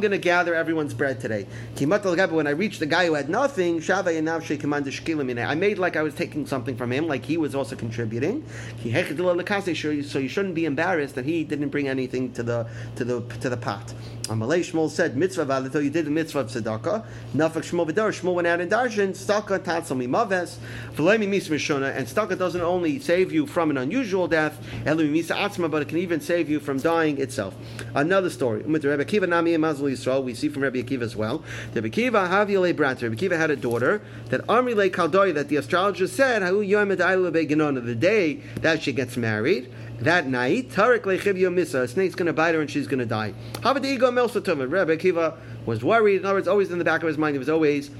going 0.00 0.10
to 0.10 0.18
gather 0.18 0.54
everyone's 0.54 0.92
bread 0.92 1.20
today. 1.20 1.46
When 1.78 2.46
I 2.46 2.50
reached 2.50 2.80
the 2.80 2.86
guy 2.86 3.06
who 3.06 3.14
had 3.14 3.30
nothing, 3.30 3.82
I 3.88 5.54
made 5.54 5.78
like 5.78 5.96
I 5.96 6.02
was 6.02 6.14
taking 6.14 6.46
something 6.46 6.76
from 6.76 6.92
him, 6.92 7.06
like 7.06 7.24
he 7.24 7.38
was 7.38 7.54
also 7.54 7.76
contributing. 7.76 8.44
So 8.82 10.18
you 10.18 10.28
shouldn't 10.28 10.54
be 10.54 10.66
embarrassed 10.66 11.14
that 11.14 11.24
he 11.24 11.44
didn't 11.44 11.70
bring 11.70 11.88
anything 11.88 12.32
to 12.32 12.42
the 12.42 12.68
to 12.96 13.04
the 13.04 13.22
to 13.40 13.48
the 13.48 13.56
pot. 13.56 13.94
Amalei 14.30 14.60
Shmuel 14.60 14.88
said, 14.88 15.16
mitzvah 15.16 15.44
v'alito, 15.44 15.82
you 15.82 15.90
did 15.90 16.06
the 16.06 16.10
mitzvah 16.10 16.38
of 16.38 16.46
tzedakah. 16.46 17.04
Nafak 17.34 17.64
Shmuel 17.68 17.90
v'dar, 17.90 18.10
Shmuel 18.12 18.34
went 18.34 18.46
out 18.46 18.60
in 18.60 18.68
darshan, 18.68 19.08
staka 19.08 19.58
tatzal 19.58 19.96
mimaves, 19.96 20.58
v'loimi 20.94 21.28
mis 21.28 21.48
mishona, 21.48 21.92
and 21.96 22.06
staka 22.06 22.38
doesn't 22.38 22.60
only 22.60 23.00
save 23.00 23.32
you 23.32 23.44
from 23.44 23.70
an 23.70 23.76
unusual 23.76 24.28
death, 24.28 24.64
elu 24.84 25.10
misa 25.10 25.34
atzma, 25.34 25.68
but 25.68 25.82
it 25.82 25.88
can 25.88 25.98
even 25.98 26.20
save 26.20 26.48
you 26.48 26.60
from 26.60 26.78
dying 26.78 27.20
itself. 27.20 27.56
Another 27.92 28.30
story. 28.30 28.62
With 28.62 28.84
Rebbe 28.84 29.04
Akiva 29.04 29.28
Nami 29.28 29.56
Mazal 29.56 29.90
Yisrael, 29.90 30.22
we 30.22 30.34
see 30.34 30.48
from 30.48 30.62
Rebbe 30.62 30.80
Akiva 30.80 31.02
as 31.02 31.16
well. 31.16 31.42
Rebbe 31.74 31.90
Akiva 31.90 32.28
Havile 32.28 32.76
Brat. 32.76 33.02
Rebbe 33.02 33.16
Akiva 33.16 33.36
had 33.36 33.50
a 33.50 33.56
daughter 33.56 34.00
that 34.26 34.46
Amri 34.46 34.76
Le 34.76 34.90
Kaldoi, 34.90 35.34
that 35.34 35.48
the 35.48 35.56
astrologer 35.56 36.06
said, 36.06 36.42
Hahu 36.42 36.64
Yom 36.64 36.90
the 36.90 37.94
day 37.96 38.34
that 38.60 38.80
she 38.80 38.92
gets 38.92 39.16
married, 39.16 39.72
that 40.00 40.26
night, 40.26 40.70
Tarek 40.70 41.02
Lechivya 41.02 41.52
Misa, 41.52 41.82
a 41.82 41.88
snake's 41.88 42.14
going 42.14 42.26
to 42.26 42.32
bite 42.32 42.54
her 42.54 42.60
and 42.60 42.70
she's 42.70 42.86
going 42.86 43.00
to 43.00 43.06
die. 43.06 43.34
Havad 43.54 43.84
Ego 43.84 44.10
Melsatum. 44.10 44.60
Rebbe 44.60 44.96
Akiva 44.96 45.36
was 45.66 45.84
worried. 45.84 46.20
In 46.20 46.24
other 46.24 46.36
words, 46.36 46.48
always 46.48 46.70
in 46.70 46.78
the 46.78 46.84
back 46.84 47.02
of 47.02 47.08
his 47.08 47.18
mind, 47.18 47.34
he 47.34 47.38
was 47.38 47.50
always 47.50 47.90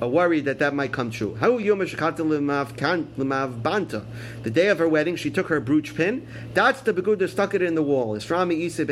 worried 0.00 0.44
that 0.46 0.60
that 0.60 0.74
might 0.74 0.92
come 0.92 1.10
true. 1.10 1.34
How 1.34 1.58
Banta. 3.62 4.04
The 4.42 4.50
day 4.50 4.68
of 4.68 4.78
her 4.78 4.88
wedding, 4.88 5.16
she 5.16 5.30
took 5.30 5.48
her 5.48 5.60
brooch 5.60 5.94
pin. 5.94 6.26
That's 6.54 6.80
the 6.82 6.92
beguda 6.92 7.28
stuck 7.28 7.52
it 7.54 7.62
in 7.62 7.74
the 7.74 7.82
wall. 7.82 8.16
Isrami 8.16 8.54
Isa 8.54 8.82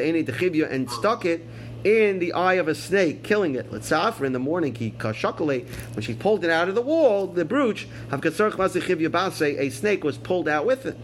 and 0.70 0.90
stuck 0.90 1.24
it 1.24 1.46
in 1.84 2.18
the 2.18 2.32
eye 2.32 2.54
of 2.54 2.66
a 2.66 2.74
snake, 2.74 3.22
killing 3.22 3.54
it. 3.54 3.72
Let's 3.72 3.86
suffer 3.86 4.24
in 4.26 4.32
the 4.32 4.40
morning. 4.40 4.74
He 4.74 4.90
kashakale. 4.90 5.66
When 5.94 6.02
she 6.02 6.12
pulled 6.12 6.44
it 6.44 6.50
out 6.50 6.68
of 6.68 6.74
the 6.74 6.82
wall, 6.82 7.28
the 7.28 7.44
brooch, 7.44 7.86
a 8.10 9.70
snake 9.70 10.04
was 10.04 10.18
pulled 10.18 10.48
out 10.48 10.66
with 10.66 10.86
it. 10.86 10.98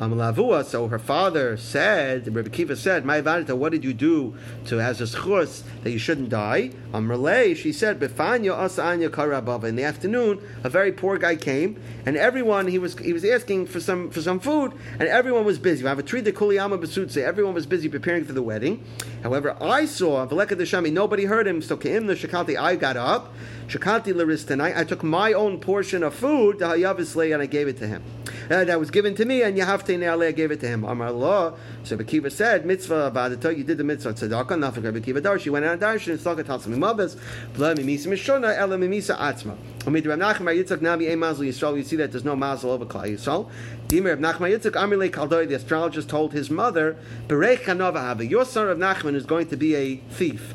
Amalavua. 0.00 0.64
So 0.64 0.88
her 0.88 0.98
father 0.98 1.56
said, 1.56 2.34
Rabbi 2.34 2.50
Kiva 2.50 2.76
said, 2.76 3.04
My 3.04 3.20
Vanita, 3.20 3.56
what 3.56 3.72
did 3.72 3.84
you 3.84 3.92
do 3.92 4.36
to 4.66 4.76
has 4.78 5.00
a 5.00 5.04
schus 5.04 5.62
that 5.82 5.90
you 5.90 5.98
shouldn't 5.98 6.28
die? 6.28 6.70
Amrle, 6.92 7.56
she 7.56 7.72
said, 7.72 7.98
Befanya 7.98 8.56
Asanya 8.56 9.08
Karabava. 9.08 9.64
In 9.64 9.76
the 9.76 9.84
afternoon, 9.84 10.40
a 10.62 10.68
very 10.68 10.92
poor 10.92 11.18
guy 11.18 11.36
came, 11.36 11.80
and 12.06 12.16
everyone 12.16 12.68
he 12.68 12.78
was 12.78 12.96
he 12.98 13.12
was 13.12 13.24
asking 13.24 13.66
for 13.66 13.80
some 13.80 14.10
for 14.10 14.20
some 14.20 14.38
food, 14.38 14.72
and 14.98 15.08
everyone 15.08 15.44
was 15.44 15.58
busy. 15.58 15.84
I 15.84 15.88
have 15.88 15.98
a 15.98 16.02
tree 16.02 16.20
the 16.20 16.32
Kuliyama 16.32 16.78
Basutse, 16.80 17.16
everyone 17.16 17.54
was 17.54 17.66
busy 17.66 17.88
preparing 17.88 18.24
for 18.24 18.32
the 18.32 18.42
wedding. 18.42 18.84
However, 19.22 19.56
I 19.60 19.86
saw 19.86 20.26
Veleka 20.26 20.56
Shami, 20.58 20.92
nobody 20.92 21.24
heard 21.24 21.46
him, 21.46 21.60
so 21.60 21.76
Keim 21.76 22.06
the 22.06 22.14
Shakalti, 22.14 22.56
I 22.56 22.76
got 22.76 22.96
up. 22.96 23.32
Shakanti 23.68 24.14
Laris 24.14 24.46
tonight. 24.46 24.74
I 24.78 24.84
took 24.84 25.02
my 25.02 25.34
own 25.34 25.60
portion 25.60 26.02
of 26.02 26.14
food, 26.14 26.58
the 26.58 27.32
and 27.34 27.42
I 27.42 27.46
gave 27.46 27.68
it 27.68 27.76
to 27.78 27.86
him. 27.86 28.02
Uh, 28.50 28.64
that 28.64 28.80
was 28.80 28.90
given 28.90 29.14
to 29.14 29.26
me, 29.26 29.42
and 29.42 29.58
Yahavte 29.58 29.87
Neale, 29.87 29.87
Gave 29.88 30.50
it 30.50 30.60
to 30.60 30.68
him. 30.68 30.84
Amar 30.84 31.08
Allah. 31.08 31.54
So 31.82 31.96
Bekiva 31.96 32.30
said, 32.30 32.66
Mitzvah 32.66 33.10
Vadata, 33.14 33.56
you 33.56 33.64
did 33.64 33.78
the 33.78 33.84
mitzvah 33.84 34.12
tzedakah, 34.12 34.58
nothing 34.58 34.82
Rabbi 34.82 35.00
Kiva 35.00 35.22
Dar. 35.22 35.38
She 35.38 35.48
went 35.48 35.64
out 35.64 35.80
darshan, 35.80 36.12
and 36.12 36.20
Slaka 36.20 36.44
Tatsam 36.44 36.74
Mimabas, 36.76 37.18
Bla 37.54 37.74
Mimisa 37.74 38.08
Mishona, 38.08 38.54
Ela 38.54 38.76
Mimisa 38.76 39.16
Atzma. 39.16 39.56
Amid 39.86 40.06
Rab 40.06 40.18
Nachman 40.18 40.62
Yitzchak 40.62 40.78
Nabi 40.78 41.10
E 41.10 41.14
Mazel 41.14 41.46
Yisrael, 41.46 41.78
you 41.78 41.84
see 41.84 41.96
that 41.96 42.12
there's 42.12 42.24
no 42.24 42.36
Mazel 42.36 42.70
over 42.70 42.84
Klal 42.84 43.10
Yisrael. 43.10 43.48
Dimer 43.88 44.20
Rab 44.20 44.20
Nachman 44.20 44.54
Yitzchak 44.54 44.72
Amile 44.72 45.10
Kaldoi, 45.10 45.48
the 45.48 45.54
astrologist 45.54 46.10
told 46.10 46.34
his 46.34 46.50
mother, 46.50 46.96
Berech 47.26 47.62
Hanova 47.62 48.28
your 48.28 48.44
son 48.44 48.68
of 48.68 48.76
Nachman 48.76 49.14
is 49.14 49.24
going 49.24 49.46
to 49.48 49.56
be 49.56 49.74
a 49.74 49.96
thief. 50.10 50.54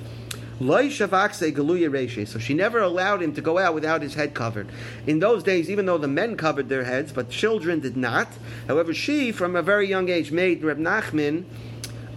So 0.59 2.39
she 2.39 2.53
never 2.53 2.79
allowed 2.79 3.23
him 3.23 3.33
to 3.33 3.41
go 3.41 3.57
out 3.57 3.73
without 3.73 4.01
his 4.01 4.13
head 4.13 4.33
covered. 4.33 4.67
In 5.07 5.19
those 5.19 5.43
days, 5.43 5.69
even 5.69 5.85
though 5.85 5.97
the 5.97 6.07
men 6.07 6.37
covered 6.37 6.69
their 6.69 6.83
heads, 6.83 7.11
but 7.11 7.29
children 7.29 7.79
did 7.79 7.97
not. 7.97 8.27
However, 8.67 8.93
she, 8.93 9.31
from 9.31 9.55
a 9.55 9.61
very 9.61 9.87
young 9.87 10.09
age, 10.09 10.31
made 10.31 10.63
Reb 10.63 10.77
Nachman 10.77 11.45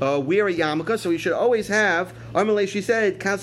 uh, 0.01 0.21
wear 0.21 0.49
a 0.49 0.53
yarmulke, 0.53 0.99
so 0.99 1.11
you 1.11 1.19
should 1.19 1.33
always 1.33 1.69
have. 1.69 2.13
Armalei, 2.35 2.69
she 2.69 2.83
said, 2.83 3.19
cover 3.19 3.41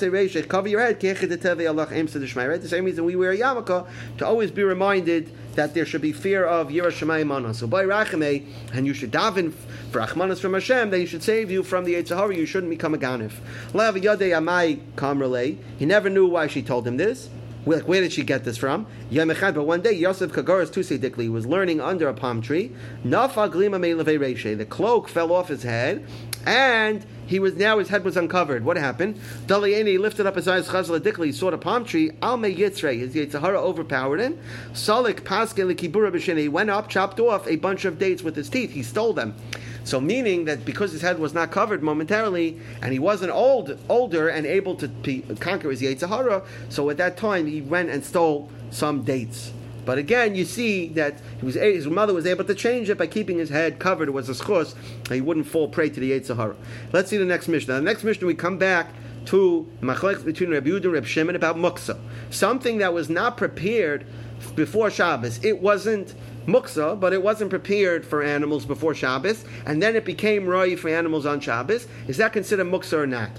your 0.70 0.80
head. 0.80 1.00
The 1.00 2.68
same 2.68 2.86
reason 2.86 3.06
we 3.06 3.16
wear 3.16 3.32
a 3.32 3.38
yarmulke 3.38 3.88
to 4.20 4.26
always 4.26 4.52
be 4.52 4.64
reminded 4.64 5.32
that 5.56 5.74
there 5.74 5.86
should 5.86 6.02
be 6.02 6.12
fear 6.12 6.46
of 6.46 6.70
Yerushalayim 6.70 7.28
Mana. 7.28 7.54
So 7.54 7.68
by 7.68 7.84
Rachame, 7.84 8.46
and 8.74 8.86
you 8.86 8.94
should 8.94 9.12
daven 9.12 9.54
for 9.92 10.00
Achmanas 10.02 10.40
from 10.40 10.54
Hashem, 10.54 10.90
that 10.90 10.98
He 10.98 11.06
should 11.06 11.24
save 11.24 11.52
you 11.52 11.64
from 11.64 11.84
the 11.86 11.96
Yitzhahara. 11.96 12.36
You 12.36 12.46
shouldn't 12.46 12.70
become 12.70 12.94
a 12.94 12.98
ganif. 12.98 13.34
Lav 13.74 13.96
Yadei 13.96 14.32
Amai 14.32 14.80
Kamrele. 14.96 15.58
He 15.78 15.86
never 15.86 16.10
knew 16.10 16.28
why 16.28 16.48
she 16.48 16.62
told 16.62 16.88
him 16.88 16.98
this. 16.98 17.30
Like, 17.66 17.88
where 17.88 18.02
did 18.02 18.12
she 18.12 18.24
get 18.24 18.44
this 18.44 18.58
from? 18.58 18.88
But 19.10 19.66
one 19.66 19.82
day, 19.82 19.94
Yosef 19.94 20.34
Kagaras 20.34 20.70
Tusedikli 20.70 21.32
was 21.32 21.46
learning 21.46 21.80
under 21.80 22.10
a 22.10 22.14
palm 22.14 22.42
tree. 22.42 22.74
The 23.06 24.68
cloak 24.70 25.08
fell 25.08 25.32
off 25.32 25.48
his 25.48 25.64
head, 25.64 26.06
and 26.46 27.06
he 27.26 27.40
was 27.40 27.56
now 27.56 27.80
his 27.80 27.90
head 27.90 28.04
was 28.04 28.18
uncovered. 28.18 28.64
What 28.66 28.78
happened? 28.78 29.20
Daliani 29.48 30.00
lifted 30.00 30.26
up 30.26 30.36
his 30.36 30.48
eyes. 30.48 30.68
Chazal 30.68 31.00
Dikli 31.00 31.34
saw 31.34 31.52
the 31.52 31.58
palm 31.58 31.86
tree. 31.86 32.12
Alme 32.22 32.56
Yitzre, 32.56 32.98
his 32.98 33.14
Yitzhahara 33.16 33.58
overpowered 33.58 34.20
him. 34.20 34.40
Salik 34.74 35.22
Paskin 35.22 35.74
Likibura 35.74 36.12
B'Shin. 36.12 36.38
He 36.38 36.48
went 36.48 36.70
up, 36.70 36.90
chopped 36.90 37.20
off 37.20 37.48
a 37.48 37.56
bunch 37.56 37.86
of 37.86 37.98
dates 38.00 38.24
with 38.24 38.36
his 38.36 38.50
teeth. 38.50 38.72
He 38.72 38.84
stole 38.84 39.14
them. 39.14 39.36
So 39.86 40.00
meaning 40.00 40.46
that 40.46 40.64
because 40.66 40.92
his 40.92 41.02
head 41.02 41.20
was 41.20 41.34
not 41.34 41.52
covered 41.52 41.84
momentarily, 41.84 42.60
and 42.82 42.94
he 42.94 43.00
wasn't 43.00 43.32
old, 43.32 43.78
older 43.90 44.30
and 44.30 44.46
able 44.46 44.76
to 44.76 44.88
conquer 45.40 45.70
his 45.70 45.82
Yitzhahara, 45.82 46.46
so 46.70 46.90
at 46.90 46.98
that 46.98 47.18
time 47.18 47.48
he 47.48 47.62
went 47.62 47.90
and 47.90 48.04
stole 48.04 48.50
some 48.72 49.04
dates. 49.04 49.52
But 49.86 49.98
again, 49.98 50.36
you 50.36 50.46
see 50.46 50.88
that 50.90 51.22
was, 51.42 51.56
his 51.56 51.88
mother 51.88 52.14
was 52.14 52.26
able 52.26 52.46
to 52.46 52.56
change 52.56 52.90
it 52.90 52.98
by 52.98 53.08
keeping 53.08 53.38
his 53.38 53.50
head 53.50 53.80
covered. 53.80 54.08
It 54.08 54.12
was 54.12 54.30
a 54.30 54.34
schos, 54.34 54.76
he 55.10 55.22
wouldn't 55.22 55.48
fall 55.48 55.68
prey 55.68 55.90
to 55.90 56.00
the 56.00 56.12
Yitzhahara. 56.12 56.56
Let's 56.92 57.10
see 57.10 57.18
the 57.18 57.26
next 57.26 57.48
Mishnah. 57.48 57.76
The 57.76 57.82
next 57.82 58.04
Mishnah 58.04 58.28
we 58.28 58.36
come 58.36 58.58
back 58.58 58.90
to 59.26 59.70
machlek 59.82 60.24
between 60.26 60.52
Rabbi 60.52 60.70
Yehuda 60.70 60.84
and 60.84 60.94
Rabbi 60.94 61.08
Shimon 61.08 61.36
about 61.36 61.56
muksa, 61.56 62.00
something 62.30 62.80
that 62.80 62.94
was 62.94 63.10
not 63.10 63.38
prepared 63.38 64.06
before 64.56 64.90
Shabbos. 64.90 65.44
It 65.44 65.62
wasn't 65.62 66.14
muksa, 66.46 67.00
but 67.00 67.14
it 67.14 67.24
wasn't 67.24 67.50
prepared 67.50 68.06
for 68.06 68.22
animals 68.22 68.66
before 68.66 68.94
Shabbos, 68.94 69.46
and 69.66 69.82
then 69.82 69.96
it 69.96 70.06
became 70.06 70.46
roy 70.46 70.76
for 70.76 70.90
animals 70.90 71.26
on 71.26 71.40
Shabbos. 71.40 71.88
Is 72.08 72.18
that 72.18 72.34
considered 72.34 72.68
muksa 72.68 72.94
or 72.94 73.08
not? 73.08 73.32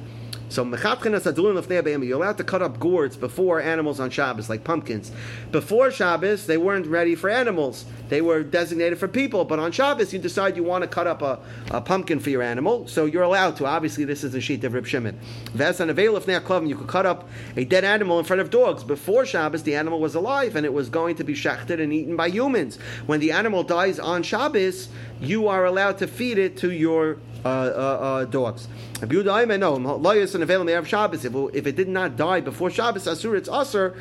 So 0.54 0.64
you're 0.64 2.16
allowed 2.16 2.38
to 2.38 2.44
cut 2.44 2.62
up 2.62 2.78
gourds 2.78 3.16
before 3.16 3.60
animals 3.60 3.98
on 3.98 4.10
Shabbos, 4.10 4.48
like 4.48 4.62
pumpkins. 4.62 5.10
Before 5.50 5.90
Shabbos, 5.90 6.46
they 6.46 6.56
weren't 6.56 6.86
ready 6.86 7.16
for 7.16 7.28
animals; 7.28 7.84
they 8.08 8.20
were 8.20 8.44
designated 8.44 8.98
for 8.98 9.08
people. 9.08 9.44
But 9.44 9.58
on 9.58 9.72
Shabbos, 9.72 10.12
you 10.12 10.20
decide 10.20 10.56
you 10.56 10.62
want 10.62 10.82
to 10.82 10.88
cut 10.88 11.08
up 11.08 11.22
a, 11.22 11.40
a 11.72 11.80
pumpkin 11.80 12.20
for 12.20 12.30
your 12.30 12.42
animal, 12.42 12.86
so 12.86 13.04
you're 13.04 13.24
allowed 13.24 13.56
to. 13.56 13.66
Obviously, 13.66 14.04
this 14.04 14.22
is 14.22 14.30
the 14.32 14.40
sheet 14.40 14.62
of 14.62 14.74
Reb 14.74 14.86
Shimon. 14.86 15.18
You 15.54 16.76
could 16.76 16.88
cut 16.88 17.06
up 17.06 17.28
a 17.56 17.64
dead 17.64 17.84
animal 17.84 18.20
in 18.20 18.24
front 18.24 18.40
of 18.40 18.50
dogs. 18.50 18.84
Before 18.84 19.26
Shabbos, 19.26 19.64
the 19.64 19.74
animal 19.74 19.98
was 19.98 20.14
alive 20.14 20.54
and 20.54 20.64
it 20.64 20.72
was 20.72 20.88
going 20.88 21.16
to 21.16 21.24
be 21.24 21.34
shechted 21.34 21.80
and 21.80 21.92
eaten 21.92 22.14
by 22.14 22.28
humans. 22.28 22.78
When 23.06 23.18
the 23.18 23.32
animal 23.32 23.64
dies 23.64 23.98
on 23.98 24.22
Shabbos, 24.22 24.88
you 25.20 25.48
are 25.48 25.64
allowed 25.64 25.98
to 25.98 26.06
feed 26.06 26.38
it 26.38 26.56
to 26.58 26.70
your 26.70 27.18
uh, 27.44 27.48
uh, 27.48 27.50
uh, 27.50 28.24
dogs. 28.24 28.68
If, 29.02 29.12
if 31.54 31.66
it 31.66 31.76
did 31.76 31.88
not 31.88 32.16
die 32.16 32.40
before 32.40 32.70
Shabbos, 32.70 33.06
Asur, 33.06 33.36
it's 33.36 33.48
Asur, 33.48 33.94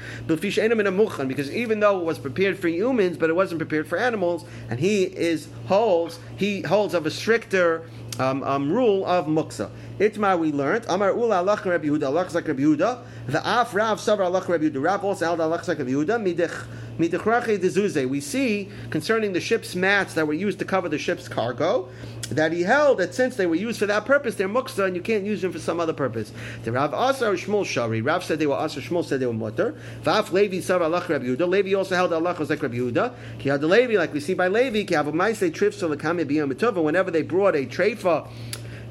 because 1.28 1.52
even 1.52 1.80
though 1.80 2.00
it 2.00 2.06
was 2.06 2.20
prepared 2.20 2.58
for 2.60 2.68
humans, 2.70 3.18
but 3.18 3.30
it 3.30 3.34
wasn't 3.34 3.60
prepared 3.60 3.88
for 3.88 3.98
animals, 3.98 4.46
and 4.70 4.80
he 4.80 5.04
is 5.04 5.48
holds 5.68 6.20
he 6.38 6.62
holds 6.62 6.94
of 6.94 7.06
a 7.06 7.12
stricter 7.12 7.84
um, 8.20 8.44
um, 8.44 8.72
rule 8.72 9.06
of 9.06 9.26
muksa. 9.26 9.70
Itmar 10.00 10.40
we 10.40 10.52
learned. 10.52 10.86
Amar 10.88 11.12
ula 11.12 11.38
Allah 11.38 11.60
Rabbi 11.64 11.88
Yehuda. 11.88 12.06
Allah 12.08 12.28
like 12.32 12.48
Rabbi 12.48 12.62
Yehuda. 12.62 13.04
The 13.28 13.40
af 13.48 13.74
Rav 13.74 14.00
Savar 14.00 14.26
Allah 14.26 14.44
Rabbi 14.48 14.66
Yehuda. 14.66 14.84
Rav 14.84 15.04
also 15.04 15.26
held 15.26 15.42
Allah 15.42 15.56
like 15.56 15.68
Rabbi 15.68 15.92
Yehuda. 15.92 16.20
Midich 16.22 16.66
we 16.98 18.22
see 18.22 18.70
concerning 18.90 19.34
the 19.34 19.42
ship's 19.42 19.76
mats 19.76 20.14
that 20.14 20.28
were 20.28 20.34
used 20.34 20.60
to 20.60 20.66
cover 20.66 20.90
the 20.90 20.98
ship's 20.98 21.28
cargo 21.28 21.90
that 22.30 22.52
he 22.52 22.62
held 22.62 23.00
that 23.00 23.14
since 23.14 23.36
they 23.36 23.46
were 23.46 23.56
used 23.56 23.80
for 23.80 23.86
that 23.86 24.06
purpose, 24.06 24.36
they're 24.36 24.50
muksa 24.50 24.86
and 24.86 24.96
you 24.96 25.02
can't 25.02 25.24
use 25.24 25.42
them 25.42 25.52
for 25.52 25.60
some 25.60 25.80
other 25.80 25.94
purpose. 25.94 26.32
The 26.64 26.72
Rav 26.72 26.94
Asar 26.94 27.34
Shmuel 27.34 27.66
Shari. 27.66 28.02
Rav 28.02 28.24
said 28.24 28.40
they 28.40 28.48
were 28.48 28.58
Asar, 28.58 28.82
Shmuel 28.82 29.06
said 29.06 29.20
they 29.20 29.26
were 29.26 29.34
mutter. 29.34 29.76
Vav 30.04 30.32
Levi 30.32 30.60
Sav 30.60 30.82
Allah 30.82 31.06
Rabbi 31.08 31.26
Yehuda. 31.26 31.48
Levi 31.48 31.74
also 31.74 31.96
held 31.96 32.14
Allah 32.14 32.36
was 32.38 32.50
like 32.50 32.62
Rabbi 32.62 32.78
Yehuda. 32.78 33.14
Ki 33.40 33.50
had 33.50 33.62
the 33.62 33.68
Levi, 33.68 33.98
like 33.98 34.14
we 34.14 34.20
see 34.20 34.34
by 34.34 34.48
Levi, 34.48 34.84
Ki 34.84 34.96
have 34.96 35.08
a 35.08 35.14
Maise 35.14 35.40
Trifsa 35.40 35.94
Lakame 35.94 36.26
Biyam 36.26 36.84
Whenever 36.84 37.12
they 37.12 37.22
brought 37.22 37.56
a 37.56 37.66
treifa 37.66 38.28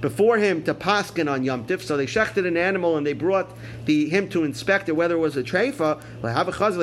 before 0.02 0.36
him 0.36 0.62
to 0.64 0.74
paskin 0.74 1.30
on 1.30 1.44
Yom 1.44 1.64
Tif. 1.64 1.80
So 1.80 1.96
they 1.96 2.06
shechted 2.06 2.46
an 2.46 2.56
animal 2.56 2.96
and 2.98 3.06
they 3.06 3.12
brought 3.14 3.50
the 3.86 4.08
him 4.08 4.28
to 4.30 4.44
inspect 4.44 4.88
it 4.88 4.92
whether 4.92 5.14
it 5.14 5.18
was 5.18 5.36
a 5.36 5.42
treifa. 5.42 6.02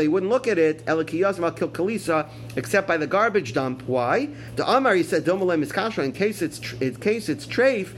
He 0.02 0.08
wouldn't 0.08 0.32
look 0.32 0.48
at 0.48 0.58
it 0.58 0.86
kalisa 0.86 2.30
except 2.56 2.88
by 2.88 2.98
the 2.98 3.06
garbage 3.06 3.54
dump. 3.54 3.84
Why? 3.84 4.30
The 4.56 4.68
Amar 4.68 4.96
he 4.96 5.04
said 5.04 5.28
in 5.28 6.12
case 6.14 6.42
it's 6.42 6.74
in 6.74 6.96
case 6.96 7.30
it's 7.30 7.46
treif. 7.46 7.94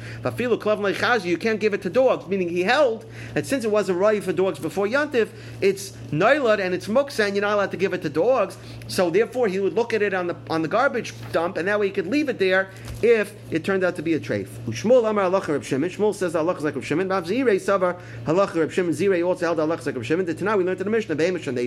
You 1.26 1.38
can't 1.38 1.60
give 1.60 1.74
it 1.74 1.82
to 1.84 1.90
dogs. 1.90 2.28
Meaning 2.28 2.50
he 2.50 2.64
held 2.64 3.06
that 3.36 3.46
since 3.46 3.64
it 3.64 3.72
wasn't 3.72 4.00
right 4.00 4.24
for 4.24 4.34
dogs 4.34 4.60
before 4.60 4.88
Yom 4.88 5.12
Tif, 5.12 5.30
it's 5.62 5.92
noilad 6.12 6.60
and 6.60 6.74
it's 6.74 6.88
muksa 6.88 7.28
and 7.28 7.36
you're 7.36 7.42
not 7.42 7.54
allowed 7.54 7.72
to 7.72 7.78
give 7.78 7.94
it 7.94 8.02
to 8.02 8.10
dogs. 8.10 8.58
So 8.88 9.12
therefore 9.12 9.48
he 9.48 9.60
would 9.60 9.74
look 9.74 9.94
at 9.94 10.02
it 10.02 10.16
on 10.16 10.26
the 10.28 10.36
on 10.50 10.64
the 10.64 10.68
garbage 10.68 11.14
dump 11.32 11.58
and 11.58 11.68
that 11.68 11.80
way 11.80 11.88
he 11.88 11.92
could 11.94 12.08
leave 12.08 12.28
it 12.28 12.40
there 12.40 12.72
if 13.04 13.36
it 13.52 13.64
turned 13.64 13.84
out 13.84 13.96
to 13.98 14.02
be 14.02 14.16
a 14.16 14.20
treif. 14.20 14.48
Amar 15.12 15.30
Halacha 15.30 15.50
Reb 15.50 15.64
Shimon. 15.64 15.90
Shmuel 15.90 16.16
says 16.16 16.34
Halacha 16.34 16.60
is 16.60 16.64
like 16.64 16.76
Reb 16.76 16.84
Shimon. 16.84 17.10
Rav 17.10 17.26
Zirei 17.26 17.58
Savar 17.58 18.00
Halacha 18.24 18.56
Reb 18.56 18.72
Shimon. 18.72 18.94
Zirei 18.94 19.26
also 19.26 19.46
held 19.46 19.58
Halacha 19.58 19.86
like 19.86 19.96
Reb 19.96 20.06
Shimon. 20.06 20.26
The 20.26 20.34
Tanah 20.34 20.58
we 20.58 20.64
learned 20.64 20.80
in 20.80 20.86
the 20.86 20.90
Mishnah 20.90 21.16
Be'emish 21.16 21.48
and 21.48 21.58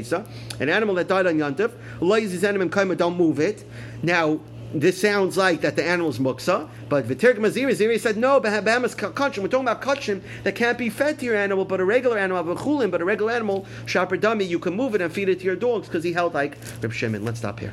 an 0.61 0.68
animal 0.70 0.94
that 0.94 1.09
died 1.09 1.26
on 1.26 1.35
Yantif. 1.35 1.72
Loizis 2.00 2.42
animal 2.42 2.68
kaima 2.68 2.96
don't 2.96 3.16
move 3.16 3.38
it. 3.38 3.64
Now 4.02 4.40
this 4.72 4.98
sounds 5.00 5.37
like 5.37 5.61
that 5.61 5.76
the 5.76 5.85
animal's 5.85 6.18
muksa, 6.18 6.68
but 6.88 7.07
Vitirg 7.07 7.37
Maziri 7.37 7.72
Ziri 7.72 8.00
said 8.00 8.16
no, 8.16 8.40
Bahamas 8.40 8.94
kachim. 8.94 9.42
We're 9.42 9.48
talking 9.48 9.68
about 9.68 9.83
kachim 9.83 10.22
that 10.42 10.54
can't 10.54 10.78
be 10.78 10.88
fed 10.88 11.18
to 11.20 11.26
your 11.26 11.37
animal, 11.37 11.64
but 11.64 11.80
a 11.80 11.85
regular 11.85 12.18
animal, 12.18 12.42
but 12.42 13.00
a 13.00 13.04
regular 13.04 13.33
animal, 13.33 13.66
shaper 13.87 14.16
dummy, 14.16 14.44
you 14.44 14.59
can 14.59 14.74
move 14.74 14.94
it 14.94 15.00
and 15.00 15.12
feed 15.12 15.28
it 15.28 15.40
to 15.40 15.44
your 15.44 15.57
dogs 15.57 15.87
because 15.87 16.02
he 16.02 16.12
held 16.12 16.33
like 16.33 16.57
Reb 16.80 16.92
Shimon. 16.92 17.24
Let's 17.24 17.38
stop 17.38 17.61
here. 17.61 17.72